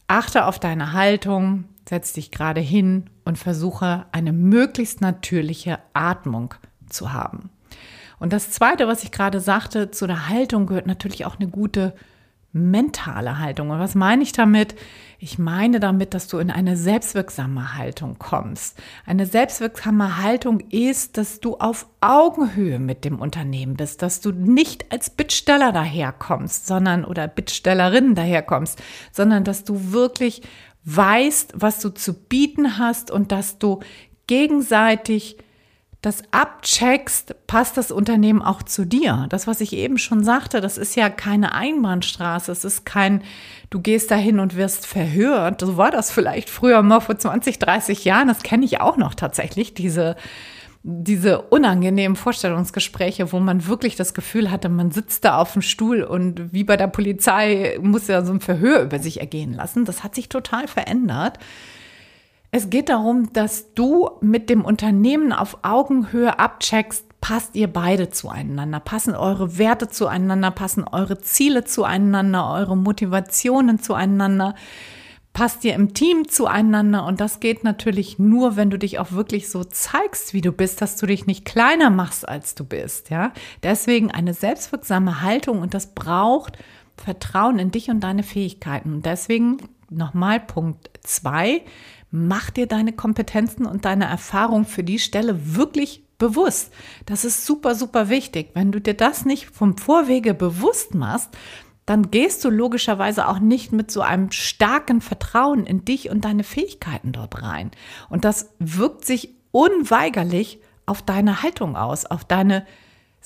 achte 0.06 0.46
auf 0.46 0.58
deine 0.58 0.92
Haltung, 0.92 1.64
setz 1.88 2.12
dich 2.12 2.30
gerade 2.30 2.60
hin 2.60 3.10
und 3.25 3.38
versuche 3.38 4.06
eine 4.12 4.32
möglichst 4.32 5.00
natürliche 5.00 5.78
Atmung 5.92 6.54
zu 6.88 7.12
haben. 7.12 7.50
Und 8.18 8.32
das 8.32 8.50
Zweite, 8.50 8.88
was 8.88 9.04
ich 9.04 9.12
gerade 9.12 9.40
sagte, 9.40 9.90
zu 9.90 10.06
der 10.06 10.28
Haltung 10.28 10.66
gehört 10.66 10.87
natürlich 10.87 11.25
auch 11.25 11.38
eine 11.38 11.48
gute 11.48 11.94
mentale 12.52 13.38
Haltung. 13.38 13.71
Und 13.71 13.78
was 13.78 13.95
meine 13.95 14.23
ich 14.23 14.33
damit? 14.33 14.75
Ich 15.19 15.38
meine 15.38 15.81
damit, 15.81 16.14
dass 16.14 16.28
du 16.28 16.38
in 16.38 16.50
eine 16.50 16.76
selbstwirksame 16.76 17.76
Haltung 17.76 18.19
kommst. 18.19 18.81
Eine 19.05 19.26
selbstwirksame 19.26 20.23
Haltung 20.23 20.61
ist, 20.71 21.19
dass 21.19 21.40
du 21.40 21.57
auf 21.57 21.87
Augenhöhe 22.00 22.78
mit 22.78 23.05
dem 23.05 23.21
Unternehmen 23.21 23.75
bist, 23.75 24.00
dass 24.02 24.21
du 24.21 24.31
nicht 24.31 24.90
als 24.93 25.11
Bittsteller 25.11 25.73
daherkommst, 25.73 26.67
sondern 26.67 27.05
oder 27.05 27.26
Bittstellerin 27.26 28.14
daherkommst, 28.14 28.81
sondern 29.12 29.45
dass 29.45 29.64
du 29.64 29.93
wirklich 29.93 30.43
weißt, 30.85 31.55
was 31.57 31.81
du 31.81 31.90
zu 31.90 32.14
bieten 32.14 32.78
hast 32.78 33.11
und 33.11 33.33
dass 33.33 33.59
du 33.59 33.81
gegenseitig 34.26 35.38
das 36.00 36.23
abcheckst, 36.31 37.35
passt 37.49 37.76
das 37.76 37.90
Unternehmen 37.90 38.40
auch 38.40 38.62
zu 38.62 38.85
dir. 38.85 39.26
Das, 39.31 39.49
was 39.49 39.61
ich 39.61 39.73
eben 39.73 39.99
schon 39.99 40.23
sagte, 40.23 40.61
das 40.61 40.78
ist 40.78 40.95
ja 40.95 41.11
keine 41.11 41.55
Einbahnstraße. 41.55 42.52
Es 42.52 42.64
ist 42.64 42.87
kein, 42.87 43.23
du 43.71 43.81
gehst 43.81 44.12
dahin 44.12 44.38
und 44.38 44.55
wirst 44.55 44.87
verhört. 44.87 45.61
So 45.61 45.76
war 45.76 45.90
das 45.90 46.12
vielleicht 46.12 46.50
früher 46.50 46.83
mal 46.83 47.00
vor 47.00 47.19
20, 47.19 47.59
30 47.59 48.05
Jahren. 48.05 48.28
Das 48.28 48.45
kenne 48.45 48.64
ich 48.64 48.81
auch 48.81 48.97
noch 48.97 49.14
tatsächlich, 49.14 49.75
diese, 49.75 50.14
diese 50.85 51.43
unangenehmen 51.43 52.14
Vorstellungsgespräche, 52.14 53.33
wo 53.33 53.40
man 53.40 53.67
wirklich 53.67 53.97
das 53.97 54.14
Gefühl 54.14 54.52
hatte, 54.52 54.69
man 54.69 54.93
sitzt 54.93 55.25
da 55.25 55.38
auf 55.38 55.52
dem 55.52 55.62
Stuhl 55.62 56.05
und 56.05 56.52
wie 56.52 56.62
bei 56.62 56.76
der 56.76 56.87
Polizei 56.87 57.76
muss 57.83 58.07
ja 58.07 58.25
so 58.25 58.33
ein 58.33 58.40
Verhör 58.40 58.83
über 58.83 59.00
sich 59.00 59.19
ergehen 59.19 59.52
lassen. 59.52 59.85
Das 59.85 60.05
hat 60.05 60.14
sich 60.14 60.28
total 60.28 60.69
verändert. 60.69 61.40
Es 62.50 62.71
geht 62.71 62.88
darum, 62.88 63.33
dass 63.33 63.75
du 63.75 64.11
mit 64.21 64.49
dem 64.49 64.64
Unternehmen 64.64 65.33
auf 65.33 65.59
Augenhöhe 65.62 66.38
abcheckst, 66.38 67.05
passt 67.21 67.57
ihr 67.57 67.67
beide 67.67 68.09
zueinander, 68.09 68.81
passen 68.81 69.14
eure 69.14 69.59
Werte 69.59 69.88
zueinander, 69.88 70.50
passen 70.50 70.85
eure 70.85 71.19
Ziele 71.19 71.64
zueinander, 71.64 72.50
eure 72.50 72.76
Motivationen 72.76 73.81
zueinander, 73.81 74.55
passt 75.35 75.62
ihr 75.64 75.75
im 75.75 75.93
Team 75.93 76.28
zueinander? 76.28 77.05
Und 77.05 77.21
das 77.21 77.40
geht 77.40 77.64
natürlich 77.64 78.19
nur, 78.19 78.57
wenn 78.57 78.71
du 78.71 78.78
dich 78.78 78.99
auch 78.99 79.12
wirklich 79.12 79.50
so 79.50 79.62
zeigst, 79.62 80.33
wie 80.33 80.40
du 80.40 80.52
bist, 80.52 80.81
dass 80.81 80.97
du 80.97 81.07
dich 81.07 81.26
nicht 81.26 81.45
kleiner 81.45 81.90
machst, 81.90 82.26
als 82.26 82.55
du 82.55 82.64
bist, 82.64 83.11
ja? 83.11 83.33
Deswegen 83.62 84.11
eine 84.11 84.33
selbstwirksame 84.33 85.21
Haltung 85.21 85.61
und 85.61 85.75
das 85.75 85.95
braucht 85.95 86.57
Vertrauen 86.97 87.59
in 87.59 87.71
dich 87.71 87.90
und 87.90 88.00
deine 88.00 88.23
Fähigkeiten. 88.23 88.95
Und 88.95 89.07
deswegen 89.07 89.59
nochmal 89.90 90.40
Punkt 90.40 90.90
zwei 91.02 91.62
mach 92.10 92.50
dir 92.50 92.66
deine 92.66 92.92
Kompetenzen 92.92 93.66
und 93.66 93.84
deine 93.84 94.06
Erfahrung 94.06 94.64
für 94.64 94.82
die 94.82 94.98
Stelle 94.98 95.56
wirklich 95.56 96.04
bewusst. 96.18 96.72
Das 97.06 97.24
ist 97.24 97.46
super, 97.46 97.74
super 97.74 98.08
wichtig. 98.08 98.50
Wenn 98.54 98.72
du 98.72 98.80
dir 98.80 98.94
das 98.94 99.24
nicht 99.24 99.46
vom 99.46 99.76
Vorwege 99.76 100.34
bewusst 100.34 100.94
machst, 100.94 101.30
dann 101.86 102.10
gehst 102.10 102.44
du 102.44 102.50
logischerweise 102.50 103.28
auch 103.28 103.38
nicht 103.38 103.72
mit 103.72 103.90
so 103.90 104.02
einem 104.02 104.30
starken 104.30 105.00
Vertrauen 105.00 105.64
in 105.64 105.84
dich 105.84 106.10
und 106.10 106.24
deine 106.24 106.44
Fähigkeiten 106.44 107.12
dort 107.12 107.42
rein. 107.42 107.70
Und 108.10 108.24
das 108.26 108.50
wirkt 108.58 109.06
sich 109.06 109.34
unweigerlich 109.52 110.60
auf 110.84 111.00
deine 111.00 111.42
Haltung 111.42 111.76
aus, 111.76 112.04
auf 112.04 112.24
deine 112.24 112.66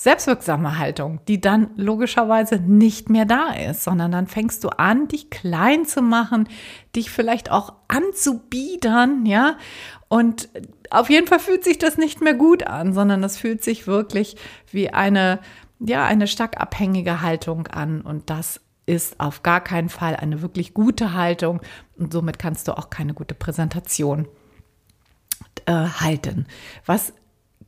selbstwirksame 0.02 0.78
Haltung, 0.78 1.20
die 1.28 1.40
dann 1.40 1.70
logischerweise 1.76 2.56
nicht 2.56 3.08
mehr 3.08 3.24
da 3.24 3.52
ist, 3.52 3.84
sondern 3.84 4.10
dann 4.10 4.26
fängst 4.26 4.64
du 4.64 4.68
an, 4.70 5.06
dich 5.06 5.30
klein 5.30 5.84
zu 5.84 6.02
machen, 6.02 6.48
dich 6.96 7.10
vielleicht 7.10 7.52
auch 7.52 7.74
anzubiedern, 7.86 9.26
ja. 9.26 9.56
Und 10.08 10.48
auf 10.90 11.08
jeden 11.08 11.28
Fall 11.28 11.38
fühlt 11.38 11.62
sich 11.62 11.78
das 11.78 11.98
nicht 11.98 12.20
mehr 12.20 12.34
gut 12.34 12.66
an, 12.66 12.92
sondern 12.92 13.22
das 13.22 13.38
fühlt 13.38 13.62
sich 13.62 13.86
wirklich 13.86 14.36
wie 14.72 14.90
eine, 14.90 15.38
ja, 15.78 16.04
eine 16.04 16.26
stark 16.26 16.60
abhängige 16.60 17.22
Haltung 17.22 17.68
an. 17.68 18.00
Und 18.00 18.28
das 18.28 18.60
ist 18.86 19.20
auf 19.20 19.44
gar 19.44 19.60
keinen 19.60 19.88
Fall 19.88 20.16
eine 20.16 20.42
wirklich 20.42 20.74
gute 20.74 21.14
Haltung. 21.14 21.60
Und 21.96 22.12
somit 22.12 22.40
kannst 22.40 22.66
du 22.66 22.76
auch 22.76 22.90
keine 22.90 23.14
gute 23.14 23.34
Präsentation 23.34 24.26
äh, 25.66 25.72
halten. 25.72 26.46
Was 26.86 27.12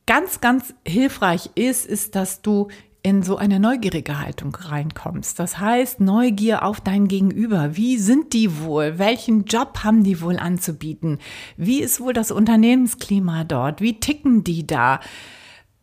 ganz, 0.06 0.40
ganz 0.40 0.74
hilfreich 0.86 1.50
ist, 1.54 1.86
ist, 1.86 2.14
dass 2.14 2.42
du 2.42 2.68
in 3.02 3.22
so 3.22 3.36
eine 3.36 3.60
neugierige 3.60 4.18
Haltung 4.18 4.54
reinkommst. 4.54 5.38
Das 5.38 5.58
heißt, 5.58 6.00
Neugier 6.00 6.64
auf 6.64 6.80
dein 6.80 7.06
Gegenüber. 7.06 7.76
Wie 7.76 7.98
sind 7.98 8.32
die 8.32 8.60
wohl? 8.60 8.98
Welchen 8.98 9.44
Job 9.44 9.80
haben 9.84 10.04
die 10.04 10.22
wohl 10.22 10.38
anzubieten? 10.38 11.18
Wie 11.58 11.80
ist 11.80 12.00
wohl 12.00 12.14
das 12.14 12.30
Unternehmensklima 12.30 13.44
dort? 13.44 13.82
Wie 13.82 14.00
ticken 14.00 14.42
die 14.42 14.66
da? 14.66 15.00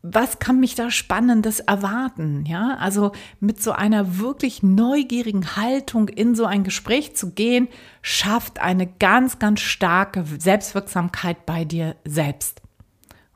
was 0.03 0.39
kann 0.39 0.59
mich 0.59 0.75
da 0.75 0.89
Spannendes 0.89 1.59
erwarten? 1.59 2.45
Ja, 2.47 2.75
also 2.79 3.11
mit 3.39 3.61
so 3.61 3.71
einer 3.71 4.17
wirklich 4.17 4.63
neugierigen 4.63 5.55
Haltung 5.55 6.07
in 6.07 6.33
so 6.35 6.45
ein 6.45 6.63
Gespräch 6.63 7.15
zu 7.15 7.31
gehen, 7.31 7.67
schafft 8.01 8.59
eine 8.59 8.87
ganz, 8.87 9.37
ganz 9.37 9.59
starke 9.59 10.25
Selbstwirksamkeit 10.25 11.45
bei 11.45 11.65
dir 11.65 11.95
selbst. 12.03 12.60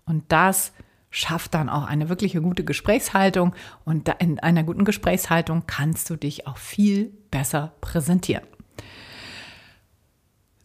Und 0.06 0.24
das 0.30 0.72
schafft 1.10 1.54
dann 1.54 1.70
auch 1.70 1.86
eine 1.86 2.10
wirkliche 2.10 2.42
gute 2.42 2.64
Gesprächshaltung. 2.64 3.56
Und 3.86 4.10
in 4.20 4.40
einer 4.40 4.64
guten 4.64 4.86
Gesprächshaltung 4.86 5.64
kannst 5.66 6.10
du 6.10 6.16
dich 6.16 6.48
auch 6.48 6.58
viel 6.58 7.12
besser 7.32 7.74
präsentieren. 7.82 8.44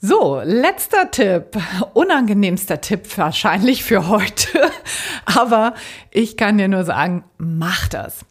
So, 0.02 0.40
letzter 0.42 1.11
Tipp, 1.11 1.59
unangenehmster 1.92 2.80
Tipp 2.80 3.18
wahrscheinlich 3.18 3.85
für 3.85 4.09
heute, 4.09 4.70
aber 5.26 5.75
ich 6.11 6.38
kann 6.38 6.56
dir 6.56 6.68
nur 6.68 6.85
sagen, 6.85 7.23
mach 7.37 7.87
das, 7.87 8.25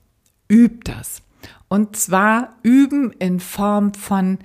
üb 0.51 0.83
das. 0.85 1.21
Und 1.67 1.95
zwar 1.95 2.55
üben 2.63 3.11
in 3.11 3.39
Form 3.39 3.93
von 3.93 4.39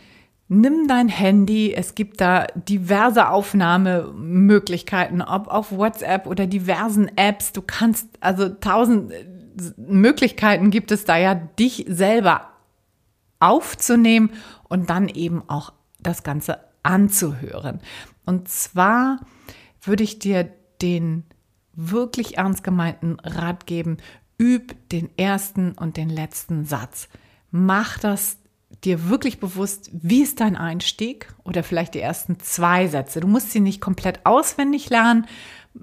Nimm 0.54 0.87
dein 0.87 1.08
Handy, 1.08 1.75
es 1.75 1.96
gibt 1.96 2.20
da 2.20 2.46
diverse 2.54 3.28
Aufnahmemöglichkeiten, 3.28 5.20
ob 5.20 5.49
auf 5.49 5.73
WhatsApp 5.73 6.28
oder 6.28 6.46
diversen 6.46 7.11
Apps. 7.16 7.50
Du 7.50 7.61
kannst, 7.61 8.08
also 8.20 8.49
tausend 8.49 9.12
Möglichkeiten 9.76 10.70
gibt 10.70 10.92
es 10.92 11.04
da 11.04 11.16
ja, 11.16 11.34
dich 11.34 11.87
selber 11.88 12.50
aufzunehmen 13.40 14.30
und 14.68 14.90
dann 14.90 15.08
eben 15.08 15.42
auch 15.49 15.73
das 15.99 16.23
Ganze 16.23 16.61
anzuhören. 16.84 17.80
Und 18.25 18.49
zwar 18.49 19.18
würde 19.82 20.04
ich 20.04 20.20
dir 20.20 20.49
den 20.80 21.25
wirklich 21.73 22.38
ernst 22.38 22.62
gemeinten 22.62 23.18
Rat 23.18 23.66
geben, 23.66 23.96
üb 24.40 24.76
den 24.90 25.11
ersten 25.18 25.73
und 25.73 25.96
den 25.96 26.11
letzten 26.11 26.64
Satz. 26.64 27.08
Mach 27.50 27.99
das 27.99 28.38
dir 28.85 29.09
wirklich 29.09 29.41
bewusst, 29.41 29.91
wie 29.93 30.23
ist 30.23 30.41
dein 30.41 30.57
Einstieg 30.57 31.33
oder 31.45 31.62
vielleicht 31.62 31.95
die 31.95 32.00
ersten 32.00 32.38
zwei 32.41 32.88
Sätze. 32.88 33.21
Du 33.21 33.26
musst 33.26 33.50
sie 33.50 33.61
nicht 33.61 33.81
komplett 33.81 34.25
auswendig 34.25 34.91
lernen. 34.91 35.26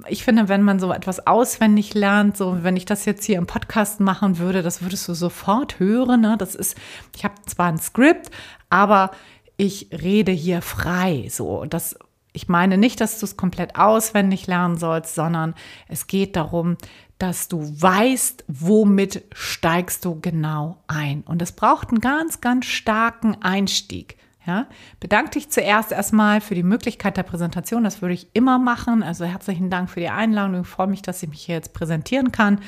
Ich 0.08 0.24
finde, 0.24 0.48
wenn 0.48 0.64
man 0.64 0.80
so 0.80 0.94
etwas 0.94 1.28
auswendig 1.28 1.94
lernt, 1.94 2.38
so 2.38 2.64
wenn 2.64 2.78
ich 2.78 2.86
das 2.86 3.06
jetzt 3.06 3.26
hier 3.26 3.38
im 3.38 3.48
Podcast 3.48 4.00
machen 4.00 4.38
würde, 4.38 4.62
das 4.62 4.82
würdest 4.82 5.08
du 5.08 5.14
sofort 5.14 5.80
hören. 5.80 6.22
Ne? 6.22 6.36
Das 6.38 6.56
ist, 6.56 6.78
ich 7.16 7.24
habe 7.26 7.36
zwar 7.46 7.68
ein 7.68 7.78
Skript, 7.78 8.32
aber 8.70 9.12
ich 9.58 9.90
rede 9.92 10.32
hier 10.32 10.62
frei. 10.62 11.28
So, 11.30 11.66
das, 11.66 11.98
ich 12.34 12.48
meine 12.48 12.78
nicht, 12.78 13.02
dass 13.02 13.20
du 13.20 13.26
es 13.26 13.38
komplett 13.38 13.76
auswendig 13.76 14.48
lernen 14.48 14.78
sollst, 14.78 15.14
sondern 15.16 15.56
es 15.88 16.08
geht 16.08 16.36
darum, 16.36 16.78
dass 17.22 17.48
du 17.48 17.62
weißt, 17.62 18.46
womit 18.48 19.24
steigst 19.32 20.06
du 20.06 20.20
genau 20.20 20.82
ein. 20.88 21.22
Und 21.22 21.42
es 21.44 21.52
braucht 21.52 21.90
einen 21.90 22.00
ganz, 22.00 22.42
ganz 22.42 22.66
starken 22.66 23.38
Einstieg. 23.42 24.18
Ja, 24.44 24.66
bedanke 25.00 25.32
dich 25.32 25.52
zuerst 25.52 25.92
erstmal 25.92 26.42
für 26.42 26.56
die 26.56 26.64
Möglichkeit 26.64 27.16
der 27.16 27.22
Präsentation. 27.22 27.84
Das 27.84 28.02
würde 28.02 28.16
ich 28.16 28.28
immer 28.34 28.58
machen. 28.58 29.04
Also 29.04 29.24
herzlichen 29.24 29.70
Dank 29.70 29.92
für 29.92 30.00
die 30.00 30.10
Einladung. 30.10 30.62
Ich 30.62 30.68
freue 30.68 30.88
mich, 30.88 31.04
dass 31.04 31.22
ich 31.22 31.30
mich 31.30 31.44
hier 31.44 31.56
jetzt 31.56 31.74
präsentieren 31.74 32.32
kann. 32.32 32.60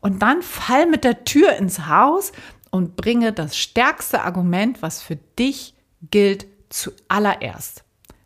Und 0.00 0.20
dann 0.20 0.42
fall 0.42 0.86
mit 0.86 1.04
der 1.04 1.24
Tür 1.24 1.56
ins 1.56 1.86
Haus 1.86 2.32
und 2.70 2.96
bringe 2.96 3.32
das 3.32 3.56
stärkste 3.56 4.24
Argument, 4.24 4.82
was 4.82 5.00
für 5.00 5.16
dich 5.16 5.74
gilt 6.10 6.46
zuallererst. 6.68 7.82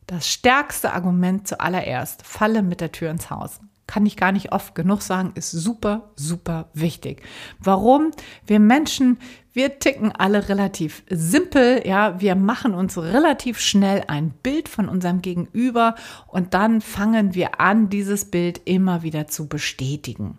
Das 0.09 0.27
stärkste 0.27 0.93
Argument 0.93 1.47
zuallererst, 1.47 2.27
falle 2.27 2.63
mit 2.63 2.81
der 2.81 2.91
Tür 2.91 3.13
ins 3.13 3.31
Haus. 3.31 3.61
Kann 3.91 4.07
ich 4.07 4.17
gar 4.17 4.31
nicht 4.31 4.53
oft 4.53 4.77
genug 4.77 5.03
sagen, 5.03 5.33
ist 5.35 5.51
super, 5.51 6.13
super 6.15 6.69
wichtig. 6.75 7.23
Warum? 7.59 8.13
Wir 8.47 8.61
Menschen, 8.61 9.19
wir 9.53 9.81
ticken 9.81 10.13
alle 10.13 10.49
relativ 10.49 11.03
simpel, 11.11 11.83
ja, 11.85 12.21
wir 12.21 12.37
machen 12.37 12.73
uns 12.73 12.97
relativ 12.97 13.59
schnell 13.59 14.05
ein 14.07 14.31
Bild 14.31 14.69
von 14.69 14.89
unserem 14.89 15.23
Gegenüber 15.23 15.97
und 16.29 16.55
dann 16.55 16.81
fangen 16.81 17.35
wir 17.35 17.61
an, 17.61 17.89
dieses 17.89 18.27
Bild 18.27 18.61
immer 18.65 19.03
wieder 19.03 19.27
zu 19.27 19.49
bestätigen. 19.49 20.39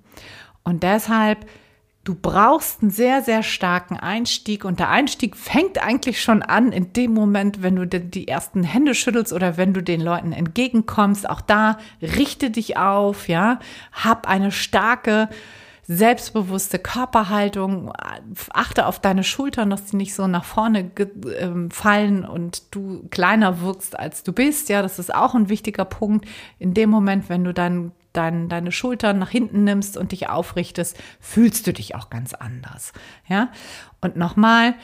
Und 0.64 0.84
deshalb 0.84 1.46
Du 2.04 2.16
brauchst 2.16 2.82
einen 2.82 2.90
sehr, 2.90 3.22
sehr 3.22 3.44
starken 3.44 3.96
Einstieg 3.96 4.66
und 4.66 4.80
der 4.80 4.90
Einstieg 4.90 5.38
fängt 5.38 5.78
eigentlich 5.84 6.20
schon 6.20 6.42
an 6.42 6.72
in 6.72 6.94
dem 6.94 7.14
Moment, 7.14 7.62
wenn 7.62 7.76
du 7.76 7.86
die 7.86 8.28
ersten 8.28 8.64
Hände 8.64 8.96
schüttelst 8.96 9.32
oder 9.32 9.56
wenn 9.58 9.76
du 9.76 9.84
den 9.84 10.02
Leuten 10.02 10.32
entgegenkommst. 10.32 11.30
Auch 11.30 11.42
da 11.42 11.78
richte 12.02 12.50
dich 12.50 12.76
auf, 12.76 13.28
ja, 13.28 13.60
hab 13.92 14.28
eine 14.28 14.52
starke, 14.52 15.30
selbstbewusste 15.84 16.80
Körperhaltung, 16.80 17.92
achte 18.52 18.88
auf 18.88 19.00
deine 19.00 19.24
Schultern, 19.24 19.70
dass 19.70 19.86
die 19.86 19.98
nicht 19.98 20.16
so 20.16 20.26
nach 20.26 20.46
vorne 20.46 20.90
ähm, 21.38 21.70
fallen 21.70 22.26
und 22.26 22.74
du 22.74 23.08
kleiner 23.12 23.62
wirkst, 23.62 24.00
als 24.00 24.24
du 24.24 24.34
bist. 24.34 24.70
Ja, 24.70 24.82
das 24.82 24.98
ist 24.98 25.14
auch 25.14 25.36
ein 25.36 25.50
wichtiger 25.50 25.86
Punkt. 25.86 26.26
In 26.58 26.74
dem 26.74 26.90
Moment, 26.90 27.30
wenn 27.30 27.44
du 27.44 27.54
dann 27.54 27.92
dein, 28.14 28.50
deine 28.50 28.72
Schultern 28.72 29.20
nach 29.20 29.30
hinten 29.30 29.64
nimmst 29.64 29.98
und 29.98 30.12
dich 30.12 30.30
aufrichtest, 30.30 30.98
fühlst 31.20 31.68
du 31.68 31.74
dich 31.74 31.96
auch 31.96 32.10
ganz 32.10 32.34
anders. 32.34 32.94
Ja? 33.28 33.52
Und 34.02 34.16
nochmal, 34.16 34.76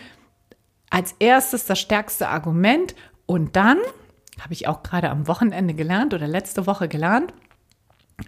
als 0.89 1.15
erstes 1.19 1.65
das 1.65 1.79
stärkste 1.79 2.29
Argument 2.29 2.95
und 3.25 3.55
dann, 3.55 3.77
habe 4.39 4.53
ich 4.53 4.67
auch 4.67 4.83
gerade 4.83 5.09
am 5.09 5.27
Wochenende 5.27 5.73
gelernt 5.73 6.13
oder 6.13 6.27
letzte 6.27 6.67
Woche 6.67 6.87
gelernt, 6.87 7.33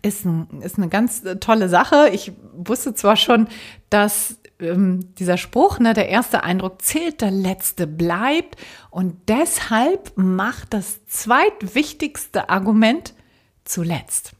ist, 0.01 0.25
ein, 0.25 0.61
ist 0.61 0.77
eine 0.77 0.89
ganz 0.89 1.23
tolle 1.39 1.69
Sache. 1.69 2.09
Ich 2.11 2.31
wusste 2.53 2.93
zwar 2.93 3.15
schon, 3.15 3.47
dass 3.89 4.39
ähm, 4.59 5.15
dieser 5.15 5.37
Spruch, 5.37 5.79
ne, 5.79 5.93
der 5.93 6.09
erste 6.09 6.43
Eindruck 6.43 6.81
zählt, 6.81 7.21
der 7.21 7.31
letzte 7.31 7.87
bleibt. 7.87 8.55
Und 8.91 9.15
deshalb 9.27 10.11
macht 10.15 10.73
das 10.73 11.05
zweitwichtigste 11.05 12.49
Argument 12.49 13.13
zuletzt. 13.63 14.33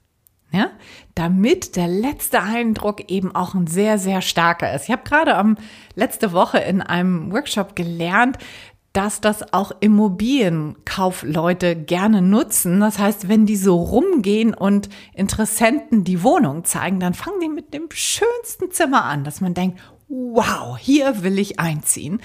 Ja, 0.52 0.72
damit 1.14 1.76
der 1.76 1.88
letzte 1.88 2.42
Eindruck 2.42 3.12
eben 3.12 3.36
auch 3.36 3.54
ein 3.54 3.68
sehr, 3.68 4.00
sehr 4.00 4.22
starker 4.22 4.74
ist. 4.74 4.86
Ich 4.86 4.92
habe 4.92 5.04
gerade 5.04 5.36
am 5.36 5.58
letzte 5.94 6.34
Woche 6.34 6.58
in 6.58 6.82
einem 6.82 7.32
Workshop 7.32 7.76
gelernt, 7.76 8.40
dass 8.94 9.22
das 9.22 9.54
auch 9.54 9.72
Immobilienkaufleute 9.80 11.76
gerne 11.76 12.24
nutzen. 12.24 12.80
Das 12.80 12.98
heißt, 12.98 13.30
wenn 13.30 13.46
die 13.46 13.56
so 13.56 13.76
rumgehen 13.76 14.56
und 14.56 14.90
Interessenten 15.14 16.04
die 16.04 16.24
Wohnung 16.24 16.64
zeigen, 16.64 17.00
dann 17.00 17.14
fangen 17.14 17.40
die 17.40 17.50
mit 17.50 17.74
dem 17.74 17.88
schönsten 17.92 18.72
Zimmer 18.72 19.06
an, 19.06 19.24
dass 19.24 19.42
man 19.42 19.54
denkt, 19.54 19.80
wow, 20.08 20.76
hier 20.78 21.22
will 21.22 21.38
ich 21.38 21.60
einziehen. 21.60 22.20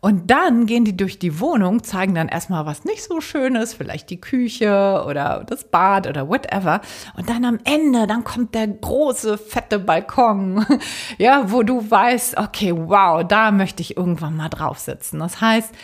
Und 0.00 0.30
dann 0.30 0.66
gehen 0.66 0.84
die 0.84 0.96
durch 0.96 1.18
die 1.18 1.40
Wohnung, 1.40 1.82
zeigen 1.82 2.14
dann 2.14 2.28
erstmal 2.28 2.66
was 2.66 2.84
nicht 2.84 3.02
so 3.02 3.20
schönes, 3.20 3.74
vielleicht 3.74 4.10
die 4.10 4.20
Küche 4.20 5.04
oder 5.06 5.44
das 5.46 5.64
Bad 5.64 6.06
oder 6.06 6.28
whatever. 6.28 6.80
Und 7.16 7.28
dann 7.28 7.44
am 7.44 7.58
Ende, 7.64 8.06
dann 8.06 8.24
kommt 8.24 8.54
der 8.54 8.68
große, 8.68 9.38
fette 9.38 9.78
Balkon, 9.78 10.64
ja, 11.18 11.50
wo 11.50 11.62
du 11.62 11.90
weißt, 11.90 12.38
okay, 12.38 12.72
wow, 12.74 13.26
da 13.26 13.50
möchte 13.50 13.82
ich 13.82 13.96
irgendwann 13.96 14.36
mal 14.36 14.48
drauf 14.48 14.78
sitzen. 14.78 15.18
Das 15.18 15.40
heißt, 15.40 15.74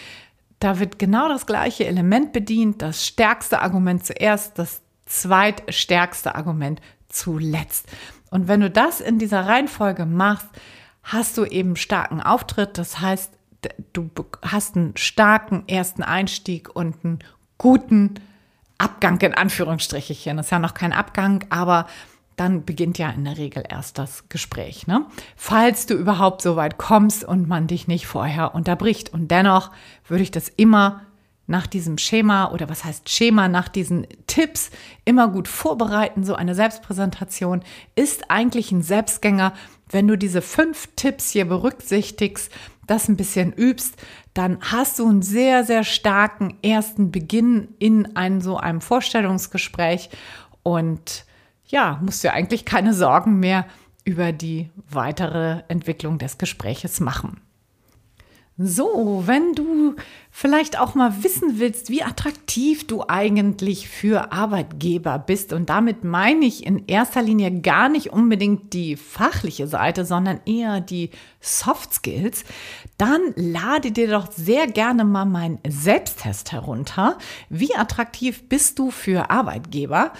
da 0.60 0.78
wird 0.78 0.98
genau 0.98 1.28
das 1.28 1.46
gleiche 1.46 1.86
Element 1.86 2.32
bedient, 2.32 2.82
das 2.82 3.04
stärkste 3.06 3.60
Argument 3.60 4.04
zuerst, 4.04 4.58
das 4.58 4.80
zweitstärkste 5.06 6.34
Argument 6.34 6.80
zuletzt. 7.08 7.86
Und 8.30 8.48
wenn 8.48 8.60
du 8.60 8.70
das 8.70 9.00
in 9.00 9.18
dieser 9.18 9.46
Reihenfolge 9.46 10.06
machst, 10.06 10.48
hast 11.02 11.36
du 11.36 11.44
eben 11.44 11.76
starken 11.76 12.20
Auftritt. 12.20 12.78
Das 12.78 13.00
heißt, 13.00 13.32
du 13.92 14.10
hast 14.42 14.76
einen 14.76 14.96
starken 14.96 15.64
ersten 15.68 16.02
Einstieg 16.02 16.74
und 16.74 17.04
einen 17.04 17.18
guten 17.58 18.14
Abgang 18.78 19.20
in 19.20 19.34
Anführungsstrichen. 19.34 20.36
Das 20.36 20.46
ist 20.46 20.50
ja 20.50 20.58
noch 20.58 20.74
kein 20.74 20.92
Abgang, 20.92 21.44
aber 21.50 21.86
dann 22.36 22.64
beginnt 22.64 22.98
ja 22.98 23.10
in 23.10 23.24
der 23.24 23.38
Regel 23.38 23.64
erst 23.68 23.98
das 23.98 24.28
Gespräch. 24.28 24.86
Ne? 24.86 25.06
Falls 25.36 25.86
du 25.86 25.94
überhaupt 25.94 26.42
so 26.42 26.56
weit 26.56 26.78
kommst 26.78 27.24
und 27.24 27.48
man 27.48 27.66
dich 27.66 27.86
nicht 27.86 28.06
vorher 28.06 28.54
unterbricht. 28.54 29.12
Und 29.12 29.30
dennoch 29.30 29.70
würde 30.08 30.24
ich 30.24 30.30
das 30.30 30.48
immer 30.48 31.02
nach 31.46 31.66
diesem 31.66 31.98
Schema 31.98 32.50
oder 32.52 32.68
was 32.68 32.84
heißt 32.84 33.08
Schema, 33.08 33.48
nach 33.48 33.68
diesen 33.68 34.06
Tipps 34.26 34.70
immer 35.04 35.28
gut 35.28 35.46
vorbereiten. 35.46 36.24
So 36.24 36.34
eine 36.34 36.54
Selbstpräsentation 36.54 37.62
ist 37.94 38.30
eigentlich 38.30 38.72
ein 38.72 38.82
Selbstgänger. 38.82 39.52
Wenn 39.88 40.08
du 40.08 40.16
diese 40.16 40.40
fünf 40.40 40.88
Tipps 40.96 41.30
hier 41.30 41.44
berücksichtigst, 41.44 42.50
das 42.86 43.08
ein 43.08 43.16
bisschen 43.16 43.52
übst, 43.52 43.96
dann 44.34 44.58
hast 44.60 44.98
du 44.98 45.08
einen 45.08 45.22
sehr, 45.22 45.64
sehr 45.64 45.84
starken 45.84 46.56
ersten 46.62 47.10
Beginn 47.10 47.68
in 47.78 48.16
ein, 48.16 48.40
so 48.40 48.56
einem 48.56 48.80
Vorstellungsgespräch 48.80 50.10
und 50.62 51.24
ja, 51.66 52.00
musst 52.02 52.22
du 52.24 52.32
eigentlich 52.32 52.64
keine 52.64 52.94
Sorgen 52.94 53.40
mehr 53.40 53.66
über 54.04 54.32
die 54.32 54.70
weitere 54.88 55.62
Entwicklung 55.68 56.18
des 56.18 56.38
Gespräches 56.38 57.00
machen. 57.00 57.40
So, 58.56 59.24
wenn 59.26 59.54
du 59.54 59.96
vielleicht 60.30 60.78
auch 60.78 60.94
mal 60.94 61.24
wissen 61.24 61.58
willst, 61.58 61.90
wie 61.90 62.04
attraktiv 62.04 62.86
du 62.86 63.02
eigentlich 63.08 63.88
für 63.88 64.30
Arbeitgeber 64.30 65.18
bist, 65.18 65.52
und 65.52 65.68
damit 65.70 66.04
meine 66.04 66.44
ich 66.44 66.64
in 66.64 66.86
erster 66.86 67.20
Linie 67.20 67.60
gar 67.62 67.88
nicht 67.88 68.12
unbedingt 68.12 68.72
die 68.72 68.94
fachliche 68.94 69.66
Seite, 69.66 70.04
sondern 70.04 70.40
eher 70.46 70.80
die 70.80 71.10
Soft 71.40 71.94
Skills, 71.94 72.44
dann 72.96 73.20
lade 73.34 73.90
dir 73.90 74.08
doch 74.08 74.30
sehr 74.30 74.68
gerne 74.68 75.04
mal 75.04 75.24
meinen 75.24 75.58
Selbsttest 75.66 76.52
herunter. 76.52 77.18
Wie 77.48 77.74
attraktiv 77.74 78.48
bist 78.48 78.78
du 78.78 78.92
für 78.92 79.30
Arbeitgeber? 79.30 80.12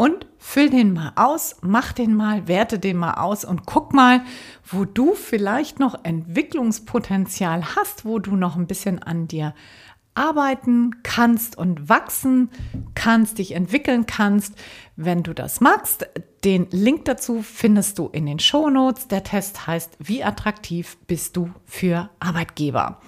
Und 0.00 0.26
füll 0.38 0.70
den 0.70 0.94
mal 0.94 1.12
aus, 1.16 1.56
mach 1.60 1.92
den 1.92 2.14
mal, 2.14 2.48
werte 2.48 2.78
den 2.78 2.96
mal 2.96 3.16
aus 3.20 3.44
und 3.44 3.66
guck 3.66 3.92
mal, 3.92 4.22
wo 4.64 4.86
du 4.86 5.12
vielleicht 5.12 5.78
noch 5.78 6.04
Entwicklungspotenzial 6.04 7.76
hast, 7.76 8.06
wo 8.06 8.18
du 8.18 8.34
noch 8.34 8.56
ein 8.56 8.66
bisschen 8.66 9.02
an 9.02 9.28
dir 9.28 9.54
arbeiten 10.14 11.02
kannst 11.02 11.58
und 11.58 11.90
wachsen 11.90 12.48
kannst, 12.94 13.36
dich 13.36 13.52
entwickeln 13.52 14.06
kannst. 14.06 14.54
Wenn 14.96 15.22
du 15.22 15.34
das 15.34 15.60
magst, 15.60 16.06
den 16.44 16.66
Link 16.70 17.04
dazu 17.04 17.42
findest 17.42 17.98
du 17.98 18.08
in 18.08 18.24
den 18.24 18.38
Shownotes. 18.38 19.08
Der 19.08 19.22
Test 19.22 19.66
heißt, 19.66 19.98
wie 19.98 20.24
attraktiv 20.24 20.96
bist 21.08 21.36
du 21.36 21.50
für 21.66 22.08
Arbeitgeber? 22.20 23.02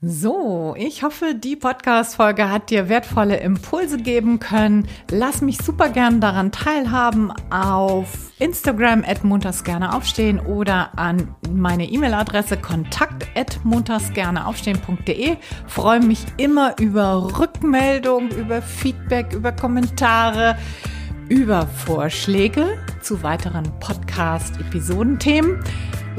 So, 0.00 0.76
ich 0.78 1.02
hoffe, 1.02 1.34
die 1.34 1.56
Podcast-Folge 1.56 2.52
hat 2.52 2.70
dir 2.70 2.88
wertvolle 2.88 3.38
Impulse 3.38 3.98
geben 3.98 4.38
können. 4.38 4.86
Lass 5.10 5.40
mich 5.40 5.58
super 5.58 5.88
gern 5.88 6.20
daran 6.20 6.52
teilhaben 6.52 7.32
auf 7.50 8.30
Instagram 8.38 9.02
at 9.04 9.24
gerne 9.64 9.92
aufstehen 9.92 10.38
oder 10.38 10.96
an 10.96 11.34
meine 11.50 11.90
E-Mail-Adresse 11.90 12.58
kontakt 12.58 13.26
at 13.34 13.58
montagsgerneaufstehen.de. 13.64 15.36
Freue 15.66 16.00
mich 16.00 16.24
immer 16.36 16.78
über 16.78 17.36
Rückmeldung, 17.36 18.30
über 18.30 18.62
Feedback, 18.62 19.32
über 19.32 19.50
Kommentare, 19.50 20.56
über 21.28 21.66
Vorschläge 21.66 22.78
zu 23.02 23.24
weiteren 23.24 23.64
Podcast-Episodenthemen. 23.80 25.58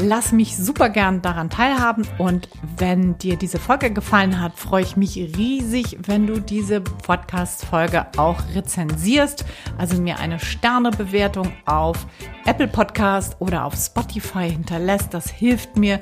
Lass 0.02 0.32
mich 0.32 0.56
super 0.56 0.88
gern 0.88 1.22
daran 1.22 1.50
teilhaben 1.50 2.08
und 2.18 2.48
wenn 2.78 3.18
dir 3.18 3.36
diese 3.36 3.60
Folge 3.60 3.92
gefallen 3.92 4.40
hat, 4.40 4.58
freue 4.58 4.84
ich 4.84 4.96
mich 4.96 5.18
riesig, 5.18 5.98
wenn 6.06 6.26
du 6.26 6.40
diese 6.40 6.80
Podcast-Folge 6.80 8.06
auch 8.16 8.38
rezensierst, 8.56 9.44
also 9.78 10.02
mir 10.02 10.18
eine 10.20 10.40
Sternebewertung 10.40 11.52
auf 11.66 12.08
Apple 12.46 12.70
Podcast 12.70 13.36
oder 13.40 13.66
auf 13.66 13.76
Spotify 13.76 14.50
hinterlässt. 14.50 15.14
Das 15.14 15.30
hilft 15.30 15.76
mir, 15.76 16.00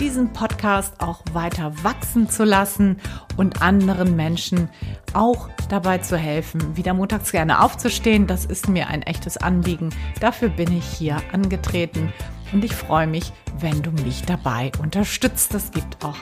diesen 0.00 0.32
Podcast 0.32 1.00
auch 1.00 1.22
weiter 1.32 1.72
wachsen 1.84 2.28
zu 2.28 2.42
lassen 2.42 2.98
und 3.36 3.62
anderen 3.62 4.16
Menschen 4.16 4.68
auch 5.14 5.48
dabei 5.68 5.98
zu 5.98 6.16
helfen, 6.16 6.76
wieder 6.76 6.94
montags 6.94 7.30
gerne 7.30 7.62
aufzustehen. 7.62 8.26
Das 8.26 8.44
ist 8.44 8.68
mir 8.68 8.88
ein 8.88 9.02
echtes 9.02 9.36
Anliegen. 9.36 9.90
Dafür 10.18 10.48
bin 10.48 10.76
ich 10.76 10.84
hier 10.84 11.18
angetreten 11.32 12.12
und 12.52 12.64
ich 12.64 12.74
freue 12.74 13.06
mich, 13.06 13.32
wenn 13.58 13.82
du 13.82 13.90
mich 13.90 14.22
dabei 14.22 14.72
unterstützt. 14.80 15.54
Das 15.54 15.70
gibt 15.70 16.04
auch 16.04 16.16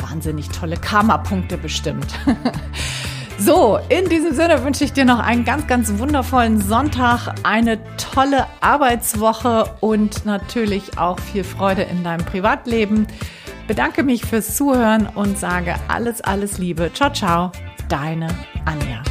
wahnsinnig 0.00 0.48
tolle 0.48 0.76
Karma-Punkte 0.76 1.58
bestimmt. 1.58 2.06
So, 3.40 3.78
in 3.88 4.08
diesem 4.08 4.34
Sinne 4.34 4.64
wünsche 4.64 4.82
ich 4.82 4.92
dir 4.92 5.04
noch 5.04 5.20
einen 5.20 5.44
ganz, 5.44 5.68
ganz 5.68 5.96
wundervollen 5.98 6.60
Sonntag, 6.60 7.36
eine 7.44 7.78
tolle 7.96 8.46
Arbeitswoche 8.60 9.76
und 9.78 10.26
natürlich 10.26 10.98
auch 10.98 11.20
viel 11.20 11.44
Freude 11.44 11.82
in 11.82 12.02
deinem 12.02 12.26
Privatleben. 12.26 13.06
Bedanke 13.68 14.02
mich 14.02 14.24
fürs 14.24 14.56
Zuhören 14.56 15.06
und 15.06 15.38
sage 15.38 15.76
alles, 15.86 16.20
alles 16.20 16.58
Liebe. 16.58 16.90
Ciao, 16.92 17.12
ciao, 17.12 17.52
deine 17.88 18.26
Anja. 18.64 19.02